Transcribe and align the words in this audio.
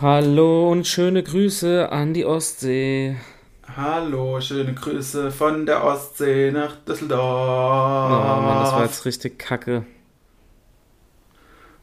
Hallo 0.00 0.70
und 0.70 0.86
schöne 0.86 1.22
Grüße 1.22 1.90
an 1.90 2.14
die 2.14 2.24
Ostsee. 2.24 3.16
Hallo, 3.76 4.40
schöne 4.40 4.72
Grüße 4.74 5.30
von 5.30 5.66
der 5.66 5.82
Ostsee 5.84 6.50
nach 6.52 6.76
Düsseldorf. 6.86 7.20
Oh 7.20 8.40
Mann, 8.42 8.62
das 8.62 8.72
war 8.72 8.84
jetzt 8.84 9.04
richtig 9.04 9.38
kacke. 9.38 9.84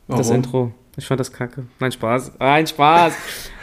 Warum? 0.07 0.19
Das 0.21 0.29
Intro. 0.29 0.73
Ich 0.97 1.05
fand 1.05 1.19
das 1.19 1.31
kacke. 1.33 1.65
Nein, 1.79 1.91
Spaß. 1.91 2.31
Nein, 2.39 2.65
Spaß. 2.67 3.13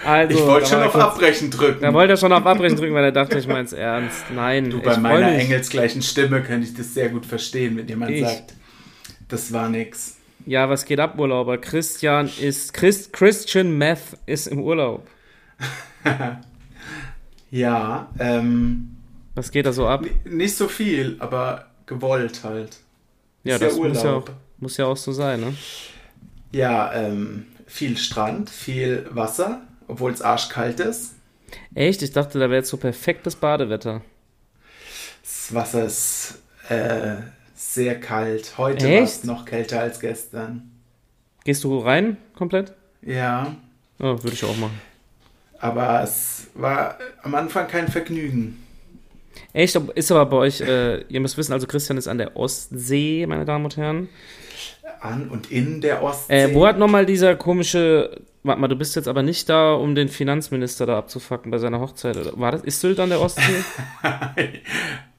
Also, 0.04 0.38
ich 0.38 0.46
wollte 0.46 0.66
schon 0.68 0.82
auf 0.82 0.92
kurz- 0.92 1.04
Abbrechen 1.04 1.50
drücken. 1.50 1.80
Da 1.80 1.94
wollte 1.94 2.12
er 2.12 2.16
schon 2.18 2.32
auf 2.32 2.44
Abbrechen 2.44 2.76
drücken, 2.76 2.94
weil 2.94 3.04
er 3.04 3.12
dachte, 3.12 3.38
ich 3.38 3.46
mein's 3.48 3.72
ernst. 3.72 4.24
Nein, 4.34 4.68
du, 4.68 4.82
bei 4.82 4.98
meiner 4.98 5.32
engelsgleichen 5.32 6.02
Stimme 6.02 6.42
könnte 6.42 6.66
ich 6.66 6.74
das 6.74 6.92
sehr 6.92 7.08
gut 7.08 7.24
verstehen, 7.24 7.78
wenn 7.78 7.88
jemand 7.88 8.10
Ich. 8.10 8.20
sagt, 8.22 8.52
das 9.28 9.50
war 9.52 9.70
nix. 9.70 10.18
Ja, 10.46 10.68
was 10.68 10.84
geht 10.84 11.00
ab, 11.00 11.18
Urlauber? 11.18 11.58
Christian 11.58 12.30
ist, 12.40 12.72
Christ, 12.72 13.12
Christian 13.12 13.76
Meth 13.78 14.18
ist 14.26 14.46
im 14.46 14.60
Urlaub. 14.60 15.06
Ja, 17.50 18.10
ähm, 18.18 18.96
Was 19.34 19.50
geht 19.50 19.66
da 19.66 19.74
so 19.74 19.86
ab? 19.86 20.06
nicht 20.24 20.56
so 20.56 20.68
viel, 20.68 21.16
aber 21.18 21.66
gewollt 21.84 22.44
halt. 22.44 22.78
Ja, 23.44 23.56
Ist 23.56 23.62
das 23.62 23.76
muss 23.76 24.02
ja, 24.02 24.14
auch, 24.14 24.24
muss 24.56 24.76
ja 24.78 24.86
auch 24.86 24.96
so 24.96 25.12
sein, 25.12 25.40
ne? 25.40 25.54
Ja, 26.52 26.90
ähm, 26.94 27.46
viel 27.66 27.98
Strand, 27.98 28.48
viel 28.48 29.06
Wasser, 29.10 29.60
obwohl 29.86 30.12
es 30.12 30.22
arschkalt 30.22 30.80
ist. 30.80 31.16
Echt? 31.74 32.00
Ich 32.00 32.12
dachte, 32.12 32.38
da 32.38 32.46
wäre 32.48 32.60
jetzt 32.60 32.70
so 32.70 32.78
perfektes 32.78 33.36
Badewetter. 33.36 34.00
Das 35.22 35.52
Wasser 35.52 35.84
ist 35.84 36.38
äh, 36.70 37.16
sehr 37.74 37.98
kalt. 38.00 38.54
Heute 38.58 38.84
war 38.86 39.02
es 39.02 39.24
noch 39.24 39.44
kälter 39.44 39.80
als 39.80 40.00
gestern. 40.00 40.70
Gehst 41.44 41.64
du 41.64 41.78
rein 41.78 42.16
komplett? 42.36 42.72
Ja, 43.02 43.54
Oh, 43.98 44.22
würde 44.22 44.32
ich 44.32 44.44
auch 44.44 44.56
machen. 44.56 44.80
aber 45.58 46.02
es 46.02 46.48
war 46.54 46.98
am 47.22 47.34
Anfang 47.34 47.68
kein 47.68 47.88
Vergnügen. 47.88 48.58
Echt? 49.52 49.74
Ist 49.94 50.10
aber 50.12 50.26
bei 50.26 50.36
euch, 50.38 50.60
äh, 50.60 51.02
ihr 51.08 51.20
müsst 51.20 51.36
wissen, 51.38 51.52
also 51.52 51.66
Christian 51.66 51.96
ist 51.98 52.08
an 52.08 52.18
der 52.18 52.36
Ostsee, 52.36 53.26
meine 53.26 53.44
Damen 53.44 53.64
und 53.64 53.76
Herren. 53.76 54.08
An 55.00 55.28
und 55.28 55.50
in 55.50 55.80
der 55.80 56.02
Ostsee. 56.02 56.32
Äh, 56.50 56.54
wo 56.54 56.66
hat 56.66 56.78
nochmal 56.78 57.06
dieser 57.06 57.34
komische. 57.36 58.20
Warte 58.44 58.60
mal, 58.60 58.68
du 58.68 58.74
bist 58.76 58.96
jetzt 58.96 59.06
aber 59.08 59.22
nicht 59.22 59.48
da, 59.48 59.74
um 59.74 59.94
den 59.94 60.08
Finanzminister 60.08 60.84
da 60.86 60.98
abzufacken 60.98 61.50
bei 61.52 61.58
seiner 61.58 61.78
Hochzeit. 61.80 62.16
Oder? 62.16 62.32
War 62.38 62.52
das? 62.52 62.62
Ist 62.62 62.80
Sylt 62.80 62.98
an 63.00 63.08
der 63.10 63.20
Ostsee? 63.20 63.42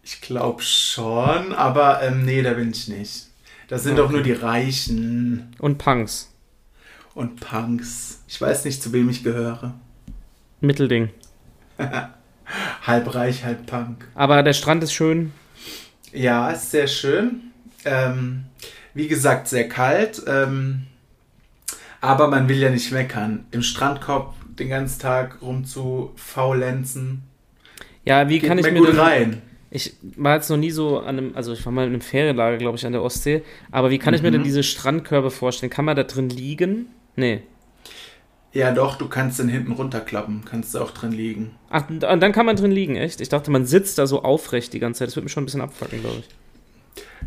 ich 0.03 0.21
glaube 0.21 0.61
schon, 0.61 1.53
aber 1.53 2.01
ähm, 2.03 2.25
nee, 2.25 2.41
da 2.41 2.53
bin 2.53 2.71
ich 2.71 2.87
nicht. 2.87 3.27
Das 3.67 3.83
sind 3.83 3.93
Okay. 3.93 4.01
doch 4.01 4.11
nur 4.11 4.21
die 4.23 4.33
Reichen 4.33 5.55
Und 5.59 5.77
Punks. 5.77 6.29
und 7.15 7.39
Punks. 7.39 8.21
Ich 8.27 8.39
weiß 8.41 8.65
nicht, 8.65 8.81
zu 8.83 8.91
wem 8.93 9.09
ich 9.09 9.23
gehöre. 9.23 9.73
Mittelding. 10.61 11.09
Halb 12.85 13.15
reich, 13.15 13.43
halb 13.43 13.65
Punk. 13.65 14.07
Aber 14.15 14.43
der 14.43 14.53
Strand 14.53 14.83
ist 14.83 14.93
schön. 14.93 15.31
Ja, 16.11 16.51
ist 16.51 16.71
sehr 16.71 16.87
schön. 16.87 17.51
Ähm, 17.85 18.45
wie 18.93 19.07
gesagt, 19.07 19.47
sehr 19.47 19.67
kalt. 19.69 20.21
Ähm, 20.27 20.83
aber 22.01 22.27
man 22.27 22.49
will 22.49 22.57
ja 22.57 22.69
nicht 22.69 22.91
meckern. 22.91 23.45
Im 23.51 23.63
Strandkorb 23.63 24.35
den 24.57 24.69
ganzen 24.69 24.99
Tag 24.99 25.41
rum 25.41 25.65
zu 25.65 26.11
faulenzen. 26.15 27.23
Ja, 28.05 28.27
wie 28.29 28.39
Geht 28.39 28.49
kann 28.49 28.57
ich 28.57 28.65
mir 28.65 28.73
mir 28.73 28.79
gut 28.79 28.89
denn, 28.89 28.99
rein. 28.99 29.41
Ich 29.75 29.95
war 30.17 30.35
jetzt 30.35 30.49
noch 30.49 30.57
nie 30.57 30.69
so 30.69 30.99
an 30.99 31.17
einem, 31.17 31.35
also 31.35 31.52
ich 31.52 31.66
war 31.66 31.73
mal 31.73 31.83
in 31.88 31.93
einem 31.93 32.02
Ferienlager, 32.02 32.57
glaube 32.57 32.77
ich, 32.77 32.85
an 32.85 32.91
der 32.91 33.02
Ostsee. 33.02 33.41
Aber 33.71 33.89
wie 33.89 33.97
kann 33.97 34.13
ich 34.13 34.21
mir 34.21 34.27
Mhm. 34.30 34.33
denn 34.33 34.43
diese 34.43 34.61
Strandkörbe 34.61 35.31
vorstellen? 35.31 35.71
Kann 35.71 35.85
man 35.85 35.95
da 35.95 36.03
drin 36.03 36.30
liegen? 36.30 36.88
Nee. 37.15 37.41
Ja, 38.52 38.71
doch, 38.71 38.97
du 38.97 39.09
kannst 39.09 39.39
den 39.39 39.49
hinten 39.49 39.71
runterklappen. 39.71 40.43
Kannst 40.45 40.75
du 40.75 40.80
auch 40.80 40.91
drin 40.91 41.11
liegen. 41.11 41.55
Ach, 41.71 41.89
und 41.89 42.02
dann 42.02 42.31
kann 42.31 42.45
man 42.45 42.55
drin 42.55 42.71
liegen, 42.71 42.95
echt? 42.97 43.19
Ich 43.19 43.30
dachte, 43.30 43.49
man 43.49 43.65
sitzt 43.65 43.97
da 43.97 44.05
so 44.05 44.21
aufrecht 44.21 44.73
die 44.73 44.80
ganze 44.80 44.99
Zeit. 44.99 45.07
Das 45.07 45.15
wird 45.15 45.23
mich 45.23 45.33
schon 45.33 45.41
ein 45.41 45.45
bisschen 45.47 45.61
abfacken, 45.61 46.02
glaube 46.02 46.17
ich. 46.19 46.30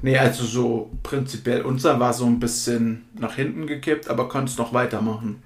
Nee, 0.03 0.16
also 0.16 0.44
so 0.44 0.91
prinzipiell. 1.03 1.62
Unser 1.62 1.98
war 1.98 2.12
so 2.12 2.26
ein 2.26 2.38
bisschen 2.38 3.06
nach 3.19 3.34
hinten 3.34 3.66
gekippt, 3.66 4.09
aber 4.09 4.28
konntest 4.28 4.59
noch 4.59 4.72
weitermachen. 4.72 5.42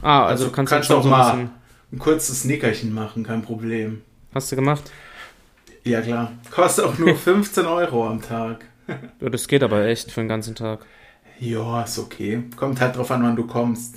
Ah, 0.00 0.24
also, 0.24 0.44
Also 0.44 0.54
kannst, 0.54 0.72
kannst 0.72 0.88
du 0.88 0.94
auch 0.94 1.02
so 1.02 1.08
ein 1.08 1.10
mal- 1.10 1.30
bisschen. 1.32 1.50
Ein 1.92 1.98
kurzes 1.98 2.44
Nickerchen 2.44 2.94
machen, 2.94 3.22
kein 3.24 3.42
Problem. 3.42 4.00
Hast 4.34 4.50
du 4.52 4.56
gemacht? 4.56 4.90
Ja, 5.88 6.00
klar. 6.00 6.32
Kostet 6.50 6.84
auch 6.84 6.98
nur 6.98 7.14
15 7.16 7.66
Euro 7.66 8.06
am 8.08 8.20
Tag. 8.22 8.64
Ja, 9.20 9.28
das 9.28 9.48
geht 9.48 9.62
aber 9.62 9.84
echt 9.86 10.10
für 10.10 10.20
den 10.20 10.28
ganzen 10.28 10.54
Tag. 10.54 10.80
Ja, 11.40 11.82
ist 11.82 11.98
okay. 11.98 12.42
Kommt 12.56 12.80
halt 12.80 12.96
drauf 12.96 13.10
an, 13.10 13.22
wann 13.22 13.36
du 13.36 13.46
kommst. 13.46 13.96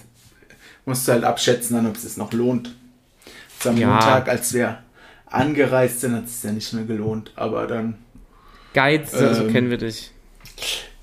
Musst 0.85 1.07
du 1.07 1.11
halt 1.13 1.23
abschätzen, 1.23 1.75
dann, 1.75 1.87
ob 1.87 1.95
es 1.95 2.03
sich 2.03 2.17
noch 2.17 2.33
lohnt. 2.33 2.75
Jetzt 3.53 3.67
am 3.67 3.77
Ja. 3.77 3.87
Montag, 3.89 4.27
als 4.29 4.53
wir 4.53 4.79
angereist 5.27 6.01
sind, 6.01 6.15
hat 6.15 6.25
es 6.25 6.41
sich 6.41 6.49
ja 6.49 6.53
nicht 6.53 6.73
mehr 6.73 6.83
gelohnt. 6.85 7.31
Aber 7.35 7.67
dann 7.67 7.95
Geiz, 8.73 9.11
so 9.11 9.25
Ähm. 9.25 9.51
kennen 9.51 9.69
wir 9.69 9.77
dich. 9.77 10.11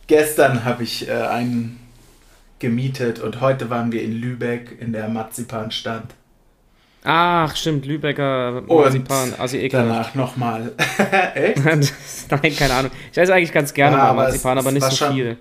gestern 0.07 0.65
habe 0.65 0.83
ich 0.85 1.09
äh, 1.09 1.13
einen 1.13 1.79
gemietet 2.59 3.21
und 3.21 3.41
heute 3.41 3.71
waren 3.71 3.93
wir 3.93 4.03
in 4.03 4.13
Lübeck 4.13 4.77
in 4.81 4.93
der 4.93 5.09
Marzipanstadt. 5.09 6.15
Ach, 7.05 7.55
stimmt, 7.57 7.87
Lübecker 7.87 8.63
Marzipan, 8.67 9.33
also 9.39 9.57
ekelhaft. 9.57 9.89
Danach 9.91 10.15
nochmal. 10.15 10.73
Echt? 11.35 11.59
Nein, 11.65 12.57
keine 12.57 12.75
Ahnung. 12.75 12.91
Ich 13.13 13.19
esse 13.19 13.33
eigentlich 13.35 13.53
ganz 13.53 13.73
gerne 13.73 13.97
Ja, 13.97 14.03
mal 14.03 14.09
aber 14.11 14.23
Marzipan, 14.25 14.59
es- 14.59 14.63
aber 14.65 14.69
es 14.69 14.75
nicht 14.75 14.83
war 14.83 14.91
so 14.91 14.97
schon- 14.97 15.15
viel. 15.15 15.37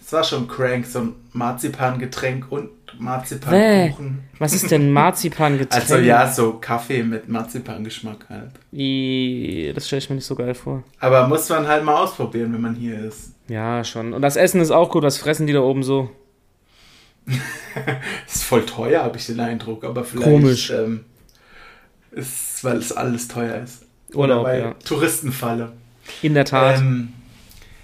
Es 0.00 0.12
war 0.12 0.24
schon 0.24 0.48
crank, 0.48 0.86
so 0.86 1.00
ein 1.00 1.14
Marzipangetränk 1.32 2.50
und 2.50 2.70
Bäh. 2.98 3.04
Marzipankuchen. 3.04 4.24
Was 4.38 4.54
ist 4.54 4.70
denn 4.70 4.90
Marzipan-Getränk? 4.90 5.82
Also 5.82 5.98
ja, 5.98 6.26
so 6.30 6.54
Kaffee 6.54 7.02
mit 7.02 7.28
Marzipangeschmack 7.28 8.26
halt. 8.30 8.50
I, 8.72 9.70
Das 9.74 9.86
stelle 9.86 9.98
ich 9.98 10.08
mir 10.10 10.16
nicht 10.16 10.24
so 10.24 10.34
geil 10.34 10.54
vor. 10.54 10.82
Aber 10.98 11.28
muss 11.28 11.48
man 11.50 11.68
halt 11.68 11.84
mal 11.84 11.94
ausprobieren, 12.02 12.52
wenn 12.54 12.60
man 12.62 12.74
hier 12.74 12.98
ist. 13.04 13.34
Ja, 13.48 13.84
schon. 13.84 14.14
Und 14.14 14.22
das 14.22 14.36
Essen 14.36 14.60
ist 14.60 14.70
auch 14.70 14.90
gut. 14.90 15.02
Was 15.02 15.18
fressen 15.18 15.46
die 15.46 15.52
da 15.52 15.60
oben 15.60 15.82
so? 15.82 16.10
Ist 18.26 18.44
voll 18.44 18.64
teuer, 18.66 19.02
habe 19.02 19.18
ich 19.18 19.26
den 19.26 19.40
Eindruck, 19.40 19.84
aber 19.84 20.04
vielleicht 20.04 20.28
Komisch. 20.28 20.70
Ähm, 20.70 21.04
ist, 22.10 22.64
weil 22.64 22.78
es 22.78 22.92
alles 22.92 23.28
teuer 23.28 23.62
ist. 23.62 23.84
Urlaub, 24.14 24.40
Oder 24.40 24.48
weil 24.48 24.60
ja. 24.60 24.74
Touristenfalle. 24.84 25.72
In 26.22 26.34
der 26.34 26.44
Tat. 26.44 26.78
Ähm, 26.78 27.12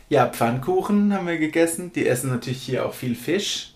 ja, 0.08 0.26
Pfannkuchen 0.26 1.12
haben 1.12 1.26
wir 1.26 1.38
gegessen. 1.38 1.92
Die 1.94 2.06
essen 2.06 2.30
natürlich 2.30 2.62
hier 2.62 2.86
auch 2.86 2.94
viel 2.94 3.14
Fisch. 3.14 3.74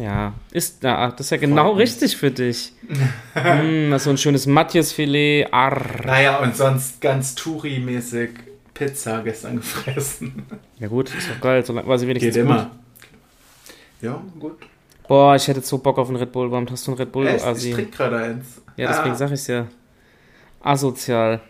ja, 0.00 0.32
ist, 0.52 0.82
ja, 0.82 1.10
das 1.10 1.26
ist 1.26 1.30
ja 1.30 1.36
genau 1.36 1.74
mich. 1.74 1.82
richtig 1.82 2.16
für 2.16 2.30
dich. 2.30 2.72
mm, 3.34 3.94
so 3.98 4.10
ein 4.10 4.18
schönes 4.18 4.46
Matjesfilet. 4.46 5.52
Arr. 5.52 6.04
Naja, 6.06 6.38
und 6.38 6.56
sonst 6.56 7.00
ganz 7.00 7.34
Touri-mäßig 7.34 8.30
Pizza 8.72 9.22
gestern 9.22 9.56
gefressen. 9.60 10.44
Ja 10.78 10.88
gut, 10.88 11.14
ist 11.14 11.28
doch 11.28 11.40
geil, 11.40 11.64
solange 11.64 11.86
war 11.86 11.98
sie 11.98 12.06
wenigstens 12.08 12.34
Geht 12.34 12.46
gut. 12.46 12.54
immer. 12.54 12.70
Ja, 14.00 14.22
gut. 14.38 14.56
Boah, 15.10 15.34
ich 15.34 15.48
hätte 15.48 15.60
so 15.60 15.78
Bock 15.78 15.98
auf 15.98 16.06
einen 16.06 16.18
Red 16.18 16.30
Bull. 16.30 16.52
Warum 16.52 16.70
hast 16.70 16.86
du 16.86 16.92
einen 16.92 16.98
Red 16.98 17.10
Bull, 17.10 17.26
Echt? 17.26 17.44
du 17.44 17.50
Ich 17.50 17.74
trinke 17.74 17.90
gerade 17.90 18.16
eins. 18.16 18.62
Ja, 18.76 18.86
deswegen 18.90 19.10
Ah, 19.10 19.14
sag 19.16 19.32
ich's 19.32 19.48
ja. 19.48 19.66
Asozial. 20.62 21.40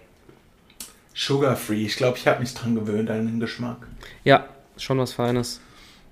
Sugar-free. 1.15 1.85
Ich 1.85 1.97
glaube, 1.97 2.17
ich 2.17 2.27
habe 2.27 2.41
mich 2.41 2.55
dran 2.55 2.75
gewöhnt 2.75 3.11
an 3.11 3.27
den 3.27 3.39
Geschmack. 3.39 3.87
Ja, 4.25 4.47
schon 4.79 4.99
was 4.99 5.13
Feines. 5.13 5.61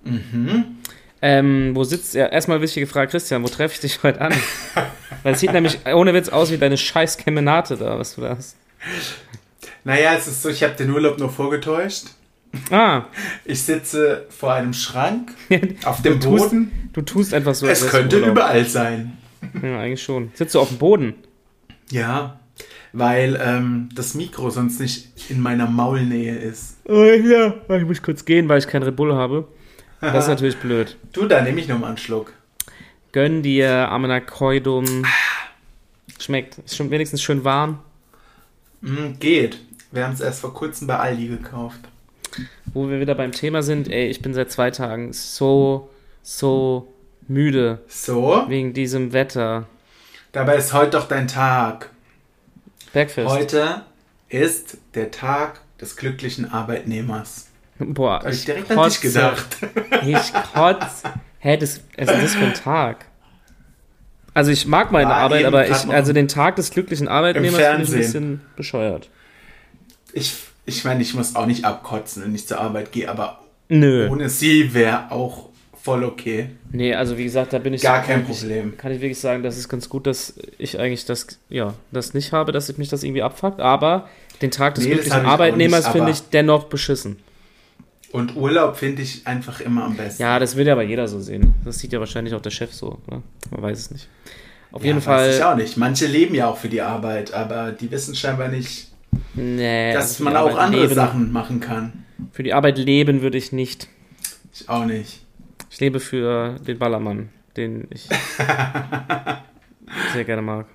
Mhm. 0.05 0.77
Ähm, 1.23 1.71
wo 1.75 1.85
sitzt 1.85 2.15
er? 2.15 2.33
Erstmal 2.33 2.61
wichtige 2.61 2.87
Frage, 2.87 3.13
Christian, 3.13 3.43
wo 3.43 3.49
treffe 3.49 3.73
ich 3.77 3.81
dich 3.81 4.03
heute 4.03 4.21
an? 4.21 4.35
Weil 5.23 5.33
es 5.33 5.41
sieht 5.41 5.55
nämlich 5.55 5.79
ohne 5.87 6.13
Witz 6.13 6.29
aus 6.29 6.51
wie 6.51 6.59
deine 6.59 6.77
scheiß 6.77 7.17
Kemenate 7.17 7.79
da, 7.79 7.99
was 7.99 8.15
du 8.17 8.21
da 8.21 8.37
hast. 8.37 8.57
Naja, 9.85 10.13
es 10.13 10.27
ist 10.27 10.43
so, 10.43 10.51
ich 10.51 10.63
habe 10.63 10.75
den 10.75 10.91
Urlaub 10.91 11.19
nur 11.19 11.31
vorgetäuscht. 11.31 12.09
Ah, 12.71 13.05
Ich 13.45 13.63
sitze 13.63 14.27
vor 14.31 14.53
einem 14.55 14.73
Schrank 14.73 15.35
auf 15.85 16.03
dem 16.03 16.19
Du 16.21 16.29
tust- 16.31 16.45
Boden. 16.51 16.91
du 16.93 17.03
tust 17.03 17.35
einfach 17.35 17.55
so. 17.55 17.67
Es 17.67 17.89
könnte 17.89 18.19
überall 18.19 18.65
sein. 18.67 19.17
Ja, 19.63 19.81
eigentlich 19.81 20.03
schon. 20.03 20.31
Sitzt 20.35 20.55
du 20.55 20.61
auf 20.61 20.69
dem 20.69 20.79
Boden? 20.79 21.15
Ja, 21.91 22.41
weil 22.93 23.39
ähm, 23.43 23.89
das 23.95 24.15
Mikro 24.15 24.51
sonst 24.51 24.81
nicht 24.81 25.09
in 25.31 25.41
meiner 25.41 25.67
Maulnähe 25.67 26.37
ist. 26.37 26.79
Oh 26.87 27.05
ja, 27.05 27.55
ich 27.77 27.85
muss 27.85 28.03
kurz 28.03 28.25
gehen, 28.25 28.49
weil 28.49 28.59
ich 28.59 28.67
keinen 28.67 28.83
Red 28.83 28.97
Bull 28.97 29.15
habe. 29.15 29.47
Das 30.01 30.25
ist 30.25 30.29
natürlich 30.29 30.57
blöd. 30.57 30.97
Du, 31.13 31.27
da 31.27 31.41
nehme 31.43 31.61
ich 31.61 31.69
noch 31.69 31.79
mal 31.79 31.89
einen 31.89 31.97
Schluck. 31.99 32.33
Gönn 33.13 33.43
dir 33.43 33.91
Amenakoidum. 33.91 35.05
Schmeckt. 36.19 36.59
Ist 36.59 36.77
schon 36.77 36.91
wenigstens 36.91 37.23
schön 37.23 37.45
warm. 37.45 37.79
Mm, 38.81 39.19
geht. 39.19 39.59
Wir 39.93 40.05
haben 40.05 40.13
es 40.15 40.21
erst 40.21 40.41
vor 40.41 40.53
kurzem 40.53 40.87
bei 40.87 40.97
Aldi 40.99 41.29
gekauft. 41.29 41.81
Wo 42.73 42.89
wir 42.89 43.01
wieder 43.01 43.15
beim 43.15 43.33
Thema 43.33 43.63
sind, 43.63 43.89
ey, 43.89 44.07
ich 44.09 44.23
bin 44.23 44.35
seit 44.35 44.51
zwei 44.51 44.71
Tagen 44.71 45.13
so, 45.13 45.89
so 46.23 46.93
müde 47.27 47.81
So, 47.89 48.45
wegen 48.49 48.73
diesem 48.73 49.13
Wetter. 49.13 49.67
dabei 50.33 50.57
ist 50.57 50.73
heute 50.73 50.91
doch 50.93 51.09
dein 51.09 51.29
Tag. 51.29 51.91
Bergfest. 52.93 53.29
Heute 53.29 53.83
ist 54.29 54.79
der 54.95 55.11
Tag 55.11 55.61
des 55.81 55.97
glücklichen 55.97 56.51
Arbeitnehmers. 56.51 57.49
Boah, 57.79 58.19
Habe 58.21 58.31
ich 58.31 58.39
ich 58.41 58.45
direkt 58.45 58.71
an 58.71 58.77
dich 58.89 59.01
kotze. 59.01 59.09
gedacht. 59.09 59.57
Ich 60.05 60.33
kotze. 60.55 61.09
Hä, 61.39 61.57
das, 61.57 61.75
ist 61.75 61.85
das 61.97 62.35
für 62.35 62.45
ein 62.45 62.55
Tag? 62.55 63.05
Also 64.35 64.51
ich 64.51 64.67
mag 64.67 64.91
meine 64.93 65.11
War 65.11 65.17
Arbeit, 65.19 65.45
aber 65.45 65.69
ich, 65.69 65.89
also 65.89 66.13
den 66.13 66.29
Tag 66.29 66.57
des 66.57 66.71
glücklichen 66.71 67.09
Arbeitnehmers 67.09 67.55
finde 67.57 67.83
ich 67.83 67.89
ein 67.91 67.97
bisschen 67.99 68.41
bescheuert. 68.57 69.09
Ich, 70.13 70.35
ich 70.69 70.85
meine, 70.85 71.03
ich 71.03 71.15
muss 71.15 71.35
auch 71.35 71.47
nicht 71.47 71.65
abkotzen, 71.65 72.23
wenn 72.25 72.35
ich 72.35 72.47
zur 72.47 72.61
Arbeit 72.61 72.93
gehe, 72.93 73.11
aber 73.11 73.41
Nö. 73.69 74.09
ohne 74.09 74.29
sie 74.29 74.73
wäre 74.75 75.11
auch 75.11 75.49
voll 75.83 76.05
okay. 76.05 76.51
Nee, 76.71 76.95
also 76.95 77.17
wie 77.17 77.25
gesagt, 77.25 77.53
da 77.53 77.59
bin 77.59 77.73
ich 77.75 77.83
Gar 77.83 78.03
kein 78.03 78.21
wirklich- 78.21 78.39
Problem. 78.41 78.77
Kann 78.77 78.93
ich 78.93 79.01
wirklich 79.01 79.19
sagen, 79.19 79.43
das 79.43 79.57
ist 79.57 79.69
ganz 79.69 79.89
gut, 79.89 80.07
dass 80.07 80.35
ich 80.59 80.79
eigentlich 80.79 81.05
das, 81.07 81.27
ja, 81.49 81.75
das 81.93 82.15
nicht 82.15 82.33
habe, 82.33 82.53
dass 82.53 82.69
ich 82.69 82.79
mich 82.79 82.89
das 82.89 83.03
irgendwie 83.03 83.23
abfuckt, 83.23 83.61
aber 83.61 84.09
den 84.43 84.51
Tag 84.51 84.75
des 84.75 84.85
Nee, 84.85 84.91
glücklichen 84.93 85.25
Arbeitnehmers 85.27 85.89
finde 85.89 86.11
ich 86.13 86.21
dennoch 86.31 86.65
beschissen. 86.65 87.17
Und 88.13 88.37
Urlaub 88.37 88.77
finde 88.77 89.03
ich 89.03 89.27
einfach 89.27 89.61
immer 89.61 89.85
am 89.85 89.97
besten. 89.97 90.23
Ja, 90.23 90.39
das 90.39 90.57
will 90.57 90.67
ja 90.67 90.73
aber 90.73 90.83
jeder 90.83 91.07
so 91.09 91.21
sehen. 91.21 91.55
Das 91.65 91.79
sieht 91.79 91.93
ja 91.93 92.01
wahrscheinlich 92.01 92.35
auch 92.35 92.41
der 92.41 92.51
Chef 92.51 92.73
so, 92.73 92.99
oder? 93.07 93.23
Man 93.51 93.63
weiß 93.63 93.79
es 93.79 93.91
nicht. 93.91 94.09
Auf 94.73 94.83
Ja, 94.83 94.89
jeden 94.89 95.05
Weiß 95.05 95.35
ich 95.35 95.41
Fall. 95.41 95.53
auch 95.53 95.57
nicht. 95.57 95.77
Manche 95.77 96.07
leben 96.07 96.35
ja 96.35 96.49
auch 96.49 96.57
für 96.57 96.69
die 96.69 96.81
Arbeit, 96.81 97.33
aber 97.35 97.73
die 97.73 97.91
wissen 97.91 98.15
scheinbar 98.15 98.49
nicht, 98.49 98.88
Nee, 99.35 99.93
dass 99.93 100.05
also 100.05 100.25
man 100.25 100.37
auch 100.37 100.51
Arbeit 100.51 100.59
andere 100.59 100.83
leben, 100.83 100.95
Sachen 100.95 101.33
machen 101.33 101.61
kann. 101.61 102.05
Für 102.33 102.43
die 102.43 102.53
Arbeit 102.53 102.79
leben 102.79 103.23
würde 103.23 103.39
ich 103.39 103.53
nicht. 103.53 103.89
Ich 104.53 104.69
auch 104.69 104.85
nicht. 104.85 105.25
Ich 105.71 105.81
lebe 105.81 106.01
für 106.01 106.57
den 106.67 106.79
Ballermann, 106.79 107.29
den 107.57 107.87
ich 107.91 108.03
sehr 110.13 110.25
gerne 110.25 110.43
mag. 110.43 110.67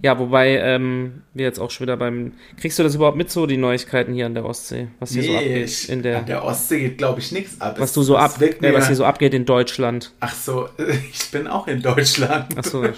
Ja, 0.00 0.18
wobei 0.18 0.58
ähm, 0.58 1.22
wir 1.34 1.44
jetzt 1.44 1.58
auch 1.58 1.70
schon 1.70 1.86
wieder 1.86 1.96
beim. 1.96 2.32
Kriegst 2.56 2.78
du 2.78 2.84
das 2.84 2.94
überhaupt 2.94 3.16
mit 3.16 3.30
so, 3.30 3.46
die 3.46 3.56
Neuigkeiten 3.56 4.14
hier 4.14 4.26
an 4.26 4.34
der 4.34 4.44
Ostsee? 4.44 4.88
Was 5.00 5.10
hier 5.10 5.24
so 5.24 5.34
abgeht 5.34 5.64
ich, 5.64 5.88
in 5.88 5.98
an 5.98 6.02
der. 6.04 6.22
der 6.22 6.44
Ostsee 6.44 6.80
geht, 6.80 6.98
glaube 6.98 7.18
ich, 7.18 7.32
nichts 7.32 7.60
ab. 7.60 7.80
Was 7.80 7.92
du 7.92 8.02
so 8.02 8.16
ab, 8.16 8.40
äh, 8.40 8.72
was 8.72 8.86
hier 8.86 8.96
so 8.96 9.04
abgeht 9.04 9.34
in 9.34 9.44
Deutschland. 9.44 10.12
Ach 10.20 10.34
so, 10.34 10.68
ich 11.12 11.30
bin 11.32 11.48
auch 11.48 11.66
in 11.66 11.82
Deutschland. 11.82 12.56
Achso, 12.56 12.84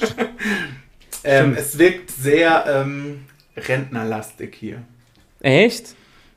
Ähm, 1.23 1.55
es 1.55 1.79
wirkt 1.79 2.11
sehr 2.11 2.65
ähm, 2.67 3.27
rentnerlastig 3.57 4.55
hier. 4.55 4.83
echt? 5.41 5.95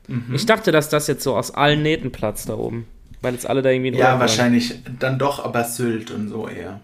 Mhm. 0.08 0.34
Ich 0.34 0.44
dachte, 0.46 0.70
dass 0.72 0.88
das 0.90 1.06
jetzt 1.06 1.22
so 1.24 1.34
aus 1.36 1.50
allen 1.52 1.82
Nähten 1.82 2.12
platzt 2.12 2.48
da 2.48 2.54
oben. 2.54 2.86
Weil 3.22 3.32
jetzt 3.32 3.46
alle 3.48 3.62
da 3.62 3.70
irgendwie 3.70 3.88
in 3.88 3.94
Ja, 3.94 4.06
Urlaub 4.08 4.20
wahrscheinlich 4.20 4.80
dann 5.00 5.18
doch 5.18 5.42
aber 5.42 5.64
Sylt 5.64 6.10
und 6.10 6.28
so 6.28 6.46
eher. 6.46 6.66
waren. 6.72 6.80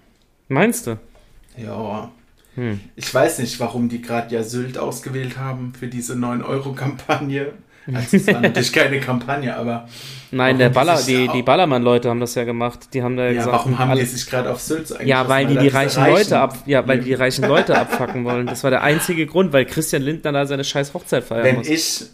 Meinst 0.49 0.87
du? 0.87 0.99
Ja. 1.59 2.11
Hm. 2.55 2.81
Ich 2.97 3.12
weiß 3.12 3.41
nicht, 3.41 3.61
warum 3.61 3.88
die 3.91 4.00
gerade 4.00 4.35
ja 4.35 4.43
Sylt 4.43 4.79
ausgewählt 4.79 5.37
haben 5.37 5.75
für 5.79 5.87
diese 5.87 6.15
9-Euro-Kampagne. 6.15 7.53
Also 7.93 8.17
es 8.19 8.27
war 8.29 8.41
natürlich 8.41 8.73
keine 8.73 9.00
Kampagne, 9.00 9.56
aber 9.56 9.88
Nein, 10.31 10.59
der 10.59 10.69
die 10.69 10.75
Baller, 10.75 11.00
die, 11.03 11.29
die 11.29 11.43
Ballermann-Leute 11.43 12.09
haben 12.09 12.21
das 12.21 12.35
ja 12.37 12.44
gemacht. 12.44 12.94
Die 12.94 13.03
haben 13.03 13.17
da 13.17 13.27
ja, 13.27 13.32
gesagt, 13.32 13.53
warum 13.53 13.79
haben 13.79 13.91
alle- 13.91 14.00
die 14.00 14.06
sich 14.06 14.29
gerade 14.29 14.50
auf 14.50 14.61
Sylt 14.61 14.87
so 14.87 14.97
Ja, 15.00 15.29
weil 15.29 15.47
die 15.47 15.56
die 15.59 15.69
reichen 15.69 16.05
Leute 16.05 16.38
ab, 16.38 16.56
ja, 16.67 16.87
weil 16.87 17.00
die 17.00 17.15
reichen 17.15 17.49
Leute 17.49 17.77
abfacken 17.77 18.25
wollen. 18.25 18.47
Das 18.47 18.62
war 18.62 18.71
der 18.71 18.82
einzige 18.82 19.27
Grund, 19.27 19.53
weil 19.53 19.65
Christian 19.65 20.03
Lindner 20.03 20.31
da 20.32 20.47
seine 20.47 20.62
scheiß 20.62 20.94
Hochzeit 20.94 21.25
feiern 21.25 21.44
Wenn 21.44 21.56
muss. 21.56 21.69
ich, 21.69 22.05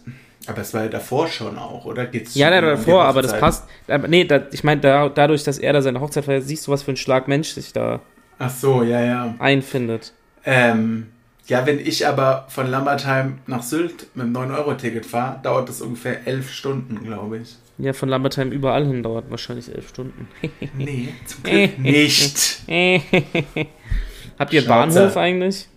aber 0.47 0.61
es 0.61 0.73
war 0.73 0.83
ja 0.83 0.89
davor 0.89 1.27
schon 1.27 1.57
auch, 1.59 1.85
oder? 1.85 2.05
Geht's 2.07 2.33
ja, 2.33 2.47
schon 2.47 2.53
der 2.53 2.75
davor, 2.75 3.03
aber 3.03 3.21
das 3.21 3.37
passt. 3.39 3.65
Aber 3.87 4.07
nee, 4.07 4.23
da, 4.23 4.41
ich 4.51 4.63
meine, 4.63 4.81
da, 4.81 5.09
dadurch, 5.09 5.43
dass 5.43 5.59
er 5.59 5.73
da 5.73 5.81
seine 5.81 5.99
Hochzeit 5.99 6.25
feiert, 6.25 6.43
siehst 6.43 6.65
du, 6.65 6.71
was 6.71 6.83
für 6.83 6.91
ein 6.91 6.97
Schlag 6.97 7.27
Mensch 7.27 7.49
sich 7.49 7.71
da 7.73 7.99
Ach 8.39 8.49
so, 8.49 8.81
ja, 8.81 9.01
ja. 9.01 9.35
einfindet. 9.37 10.13
Ähm, 10.45 11.07
ja, 11.47 11.65
wenn 11.65 11.79
ich 11.79 12.05
aber 12.05 12.45
von 12.49 12.67
Lambertheim 12.67 13.39
nach 13.47 13.63
Sylt 13.63 14.07
mit 14.15 14.25
dem 14.25 14.33
9-Euro-Ticket 14.33 15.05
fahre, 15.05 15.39
dauert 15.41 15.69
das 15.69 15.81
ungefähr 15.81 16.27
elf 16.27 16.51
Stunden, 16.51 17.03
glaube 17.03 17.39
ich. 17.39 17.55
Ja, 17.77 17.93
von 17.93 18.09
Lambertheim 18.09 18.51
überall 18.51 18.85
hin 18.85 19.01
dauert 19.01 19.29
wahrscheinlich 19.29 19.73
elf 19.73 19.89
Stunden. 19.89 20.27
Nee, 20.77 21.09
zum 21.25 21.43
Glück 21.43 21.79
nicht. 21.79 22.61
Habt 22.67 24.53
ihr 24.53 24.59
einen 24.59 24.65
Schnauze. 24.65 24.99
Bahnhof 24.99 25.17
eigentlich? 25.17 25.67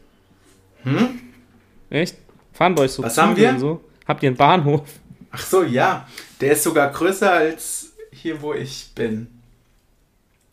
Hm? 0.82 1.20
Echt? 1.90 2.16
Fahren 2.52 2.74
bei 2.74 2.82
euch 2.82 2.92
so 2.92 3.02
Was 3.02 3.14
Züge 3.14 3.26
haben 3.26 3.36
wir? 3.36 3.58
So? 3.58 3.84
Habt 4.06 4.22
ihr 4.22 4.30
einen 4.30 4.36
Bahnhof? 4.36 4.88
Ach 5.30 5.40
so, 5.40 5.62
ja. 5.62 6.06
Der 6.40 6.52
ist 6.52 6.64
sogar 6.64 6.90
größer 6.90 7.32
als 7.32 7.92
hier, 8.10 8.42
wo 8.42 8.54
ich 8.54 8.90
bin. 8.94 9.28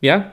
Ja? 0.00 0.32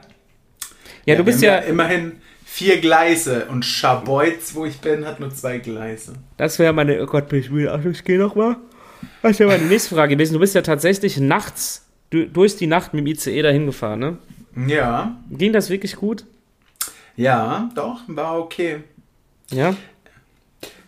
Ja, 1.05 1.15
du 1.15 1.19
wir 1.19 1.23
bist 1.23 1.39
haben 1.39 1.45
ja, 1.45 1.57
immerhin 1.59 2.21
vier 2.55 2.79
Gleise 2.79 3.47
und 3.47 3.65
Scharbeutz, 3.65 4.55
wo 4.55 4.65
ich 4.65 4.79
bin, 4.79 5.05
hat 5.05 5.19
nur 5.19 5.29
zwei 5.29 5.57
Gleise. 5.57 6.13
Das 6.37 6.57
wäre 6.57 6.71
meine, 6.71 7.03
oh 7.03 7.05
Gott, 7.05 7.27
bin 7.27 7.41
ich 7.41 7.49
müde, 7.49 7.73
ach, 7.73 7.83
ich 7.83 8.05
gehe 8.05 8.17
nochmal. 8.17 8.55
Das 9.21 9.39
wäre 9.39 9.49
meine 9.49 9.65
nächste 9.65 9.93
Frage 9.93 10.15
gewesen. 10.15 10.35
Du 10.35 10.39
bist 10.39 10.55
ja 10.55 10.61
tatsächlich 10.61 11.17
nachts, 11.17 11.85
du, 12.11 12.25
durch 12.25 12.55
die 12.55 12.67
Nacht 12.67 12.93
mit 12.93 13.05
dem 13.05 13.07
ICE 13.07 13.41
dahin 13.41 13.65
gefahren, 13.65 13.99
ne? 13.99 14.17
Ja, 14.67 15.17
Ging 15.29 15.51
das 15.51 15.69
wirklich 15.69 15.97
gut? 15.97 16.23
ja, 17.17 17.69
doch, 17.75 17.99
war 18.07 18.39
okay. 18.39 18.83
Ja? 19.51 19.75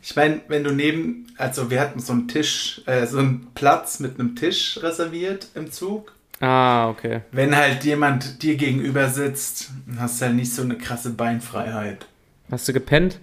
Ich 0.02 0.16
meine, 0.16 0.40
wenn 0.48 0.64
du 0.64 0.72
neben, 0.72 1.28
also 1.38 1.70
wir 1.70 1.82
hatten 1.82 2.00
so 2.00 2.14
einen 2.14 2.30
Tisch, 2.30 2.82
äh, 2.86 3.06
so 3.08 3.18
einen 3.18 3.48
Platz 3.56 4.00
mit 4.00 4.18
einem 4.18 4.38
Tisch 4.38 4.80
reserviert 4.82 5.50
im 5.54 5.70
Zug. 5.70 6.14
Ah, 6.40 6.90
okay. 6.90 7.22
Wenn 7.32 7.56
halt 7.56 7.84
jemand 7.84 8.44
dir 8.44 8.56
gegenüber 8.58 9.10
sitzt, 9.10 9.72
hast 9.98 10.22
du 10.22 10.26
halt 10.26 10.36
nicht 10.36 10.54
so 10.54 10.62
eine 10.62 10.78
krasse 10.78 11.12
Beinfreiheit. 11.12 12.06
Hast 12.52 12.68
du 12.68 12.74
gepennt? 12.74 13.20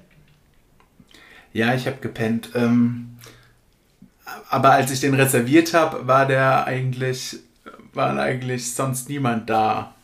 Ja, 1.52 1.75
ich 1.75 1.87
habe 1.87 1.99
gepennt. 2.00 2.50
Ähm, 2.55 3.16
aber 4.50 4.72
als 4.72 4.90
ich 4.90 5.00
den 5.00 5.14
reserviert 5.14 5.75
habe, 5.75 6.06
war 6.06 6.26
der 6.26 6.66
eigentlich, 6.66 7.38
war 7.93 8.19
eigentlich 8.19 8.75
sonst 8.75 9.08
niemand 9.08 9.49
da, 9.49 9.94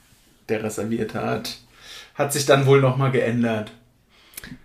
der 0.49 0.63
reserviert 0.63 1.15
hat. 1.15 1.59
Hat 2.15 2.33
sich 2.33 2.47
dann 2.47 2.67
wohl 2.67 2.81
nochmal 2.81 3.11
geändert. 3.11 3.73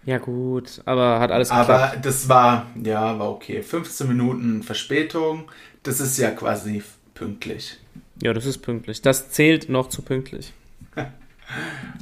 Ja, 0.06 0.19
gut, 0.19 0.81
aber 0.86 1.19
hat 1.19 1.31
alles 1.31 1.50
geklappt. 1.50 1.69
Aber 1.69 1.97
das 2.01 2.30
war, 2.30 2.68
ja, 2.81 3.18
war 3.18 3.31
okay. 3.31 3.62
15 3.63 4.07
Minuten 4.07 4.63
Verspätung, 4.63 5.50
das 5.83 6.00
ist 6.00 6.18
ja 6.18 6.31
quasi 6.31 6.83
pünktlich. 7.13 7.77
Ja, 8.22 8.34
das 8.34 8.46
ist 8.46 8.60
pünktlich. 8.60 9.02
Das 9.02 9.30
zählt 9.32 9.70
noch 9.70 9.90
zu 9.90 10.02
pünktlich. 10.02 10.54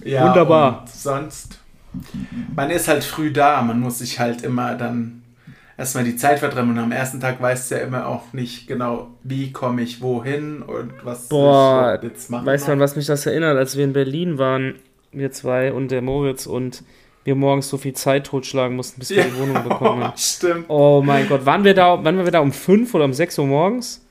Ja, 0.05 0.29
Wunderbar. 0.29 0.81
Und 0.81 0.89
sonst, 0.89 1.59
man 2.55 2.69
ist 2.69 2.87
halt 2.87 3.03
früh 3.03 3.31
da, 3.31 3.61
man 3.61 3.79
muss 3.79 3.99
sich 3.99 4.19
halt 4.19 4.41
immer 4.41 4.75
dann 4.75 5.23
erstmal 5.77 6.03
die 6.03 6.15
Zeit 6.15 6.39
vertreiben 6.39 6.71
und 6.71 6.79
am 6.79 6.91
ersten 6.91 7.19
Tag 7.19 7.41
weißt 7.41 7.71
du 7.71 7.75
ja 7.75 7.81
immer 7.81 8.07
auch 8.07 8.33
nicht 8.33 8.67
genau, 8.67 9.07
wie 9.23 9.51
komme 9.51 9.81
ich 9.81 10.01
wohin 10.01 10.61
und 10.61 10.93
was 11.03 11.27
Boah, 11.27 11.99
ich 12.01 12.09
jetzt 12.09 12.29
machen. 12.29 12.45
Weißt 12.45 12.67
du, 12.67 12.71
an 12.71 12.79
was 12.79 12.95
mich 12.95 13.05
das 13.05 13.25
erinnert, 13.25 13.57
als 13.57 13.77
wir 13.77 13.83
in 13.83 13.93
Berlin 13.93 14.37
waren, 14.37 14.75
wir 15.11 15.31
zwei 15.31 15.73
und 15.73 15.89
der 15.89 16.01
Moritz 16.01 16.45
und 16.45 16.83
wir 17.23 17.35
morgens 17.35 17.69
so 17.69 17.77
viel 17.77 17.93
Zeit 17.93 18.25
totschlagen 18.27 18.75
mussten, 18.75 18.99
bis 18.99 19.09
wir 19.09 19.17
ja, 19.17 19.23
die 19.23 19.37
Wohnung 19.37 19.63
bekommen 19.63 20.03
haben. 20.03 20.13
stimmt. 20.17 20.65
Oh 20.67 21.01
mein 21.05 21.27
Gott, 21.27 21.45
waren 21.45 21.63
wir 21.63 21.73
da, 21.73 22.03
waren 22.03 22.17
wir 22.17 22.31
da 22.31 22.39
um 22.39 22.51
5 22.51 22.93
oder 22.93 23.05
um 23.05 23.13
6 23.13 23.39
Uhr 23.39 23.45
morgens? 23.45 24.05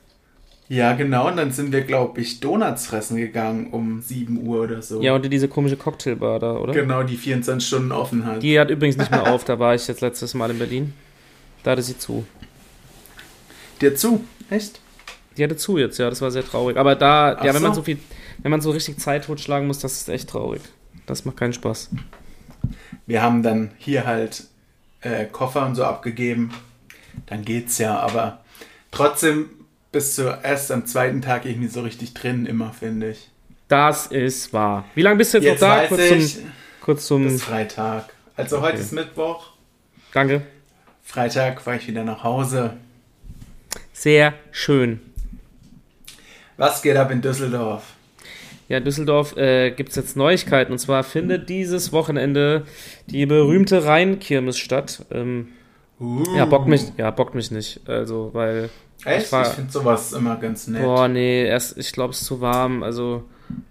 Ja, 0.73 0.95
genau, 0.95 1.29
und 1.29 1.37
dann 1.37 1.53
sind 1.53 1.71
wir, 1.71 1.83
glaube 1.83 2.23
ich, 2.23 2.41
Donuts 2.41 2.87
fressen 2.87 3.19
gegangen 3.19 3.67
um 3.73 4.01
7 4.01 4.39
Uhr 4.47 4.63
oder 4.63 4.81
so. 4.81 5.03
Ja, 5.03 5.15
und 5.15 5.23
in 5.23 5.31
diese 5.31 5.47
komische 5.47 5.77
Cocktailbar 5.77 6.39
da, 6.39 6.57
oder? 6.57 6.73
Genau, 6.73 7.03
die 7.03 7.19
24 7.19 7.69
Stunden 7.69 7.93
offen 7.93 8.25
hat. 8.25 8.43
Die 8.43 8.59
hat 8.59 8.71
übrigens 8.71 8.97
nicht 8.97 9.11
mehr 9.11 9.31
auf, 9.31 9.45
da 9.45 9.59
war 9.59 9.75
ich 9.75 9.87
jetzt 9.87 10.01
letztes 10.01 10.33
Mal 10.33 10.51
in 10.51 10.59
Berlin. 10.59 10.95
Da 11.63 11.73
hatte 11.73 11.83
sie 11.83 11.99
zu. 11.99 12.25
Dir 13.83 13.95
zu, 13.97 14.25
echt? 14.49 14.81
Die 15.37 15.45
hatte 15.45 15.57
zu 15.57 15.77
jetzt, 15.77 15.99
ja, 15.99 16.09
das 16.09 16.23
war 16.23 16.31
sehr 16.31 16.43
traurig. 16.43 16.79
Aber 16.79 16.97
da, 16.97 17.37
Ach 17.39 17.45
ja, 17.45 17.53
wenn 17.53 17.61
man 17.61 17.75
so. 17.75 17.81
so 17.81 17.85
viel, 17.85 17.99
wenn 18.39 18.51
man 18.51 18.63
so 18.63 18.71
richtig 18.71 18.99
Zeit 18.99 19.27
totschlagen 19.27 19.67
muss, 19.67 19.81
das 19.81 19.93
ist 19.93 20.09
echt 20.09 20.31
traurig. 20.31 20.63
Das 21.05 21.27
macht 21.27 21.37
keinen 21.37 21.53
Spaß. 21.53 21.91
Wir 23.05 23.21
haben 23.21 23.43
dann 23.43 23.73
hier 23.77 24.07
halt 24.07 24.45
äh, 25.03 25.27
Koffer 25.27 25.67
und 25.67 25.75
so 25.75 25.85
abgegeben. 25.85 26.51
Dann 27.27 27.45
geht's 27.45 27.77
ja, 27.77 27.99
aber 27.99 28.41
trotzdem 28.91 29.51
bist 29.93 30.19
du 30.19 30.23
erst 30.43 30.73
am 30.73 30.87
zweiten 30.87 31.23
Tag 31.23 31.45
irgendwie 31.45 31.69
so 31.69 31.83
richtig 31.83 32.15
drin, 32.15 32.47
immer, 32.47 32.73
finde 32.73 33.11
ich. 33.11 33.29
Das 33.69 34.07
ist 34.09 34.53
wahr. 34.53 34.85
Wie 34.95 35.03
lange 35.03 35.17
bist 35.17 35.33
du 35.35 35.39
jetzt, 35.39 35.45
Jetzt 35.47 35.61
noch 35.61 35.69
da? 35.69 35.77
weiß 35.83 35.89
Kurz 35.89 36.01
ich, 36.11 36.35
zum, 36.37 36.43
kurz 36.81 37.07
zum 37.07 37.27
ist 37.27 37.43
Freitag. 37.43 38.13
Also 38.37 38.61
heute 38.61 38.75
Okay. 38.75 38.83
ist 38.83 38.93
Mittwoch. 38.93 39.51
Danke. 40.13 40.43
Freitag 41.05 41.61
fahre 41.63 41.77
ich 41.77 41.87
wieder 41.87 42.05
nach 42.05 42.23
Hause. 42.25 42.75
Sehr 43.93 44.35
schön. 44.51 45.01
Was 46.57 46.83
geht 46.83 46.97
ab 46.97 47.11
in 47.11 47.21
Düsseldorf? 47.23 47.83
Ja, 48.69 48.79
in 48.79 48.85
Düsseldorf 48.85 49.37
äh, 49.37 49.71
gibt 49.71 49.91
es 49.91 49.97
jetzt 49.97 50.17
Neuigkeiten. 50.17 50.73
Und 50.73 50.79
zwar 50.79 51.03
findet 51.05 51.49
dieses 51.49 51.93
Wochenende 51.93 52.67
die 53.07 53.27
berühmte 53.27 53.85
Rheinkirmes 53.85 54.59
statt. 54.59 55.05
Ähm, 55.11 55.49
Uh. 56.01 56.25
ja, 56.37 56.47
bockt 56.47 56.67
mich, 56.67 56.83
ja, 56.97 57.13
bockt 57.13 57.37
mich 57.37 57.53
nicht. 57.53 57.81
Also, 57.89 58.31
weil, 58.33 58.71
Echt? 59.05 59.27
ich 59.27 59.33
war- 59.33 59.43
Ich 59.47 59.55
finde 59.55 59.73
sowas 59.73 60.13
immer 60.13 60.37
ganz 60.37 60.67
nett. 60.69 60.83
boah, 60.83 61.09
nee, 61.09 61.45
erst, 61.47 61.77
ich 61.79 61.93
glaube, 61.93 62.13
es 62.13 62.21
ist 62.21 62.27
zu 62.27 62.41
warm. 62.41 62.83
Also, 62.83 63.25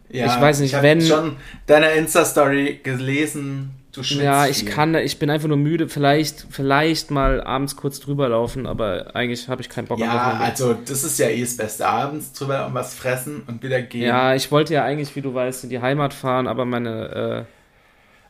ja, 0.10 0.26
ich 0.26 0.42
weiß 0.42 0.60
nicht, 0.60 0.76
hab 0.76 0.84
wenn- 0.84 1.02
schon 1.02 1.38
deine 1.68 1.92
Insta-Story 1.92 2.80
gelesen. 2.84 3.72
Du 3.94 4.04
schwitzt 4.04 4.22
ja, 4.22 4.48
ich 4.48 4.60
viel. 4.60 4.70
kann, 4.70 4.96
ich 4.96 5.20
bin 5.20 5.30
einfach 5.30 5.50
nur 5.50 5.58
müde. 5.58 5.90
Vielleicht, 5.90 6.46
vielleicht 6.50 7.12
mal 7.12 7.42
abends 7.44 7.76
kurz 7.76 8.00
drüber 8.00 8.30
laufen, 8.30 8.66
aber 8.66 9.14
eigentlich 9.18 9.50
habe 9.50 9.62
ich 9.62 9.68
keinen 9.68 9.88
Bock 9.88 10.00
Ja, 10.00 10.40
also 10.42 10.74
das 10.86 11.04
ist 11.04 11.20
ja 11.20 11.28
eh 11.28 11.42
das 11.42 11.58
Beste. 11.58 11.86
Abends 11.86 12.32
drüber 12.32 12.68
und 12.68 12.74
was 12.74 12.94
fressen 12.96 13.44
und 13.48 13.62
wieder 13.64 13.82
gehen. 13.82 14.04
Ja, 14.04 14.34
ich 14.34 14.50
wollte 14.50 14.74
ja 14.74 14.86
eigentlich, 14.86 15.14
wie 15.18 15.22
du 15.22 15.34
weißt, 15.34 15.66
in 15.66 15.70
die 15.70 15.82
Heimat 15.82 16.14
fahren, 16.14 16.48
aber 16.48 16.64
meine, 16.64 17.46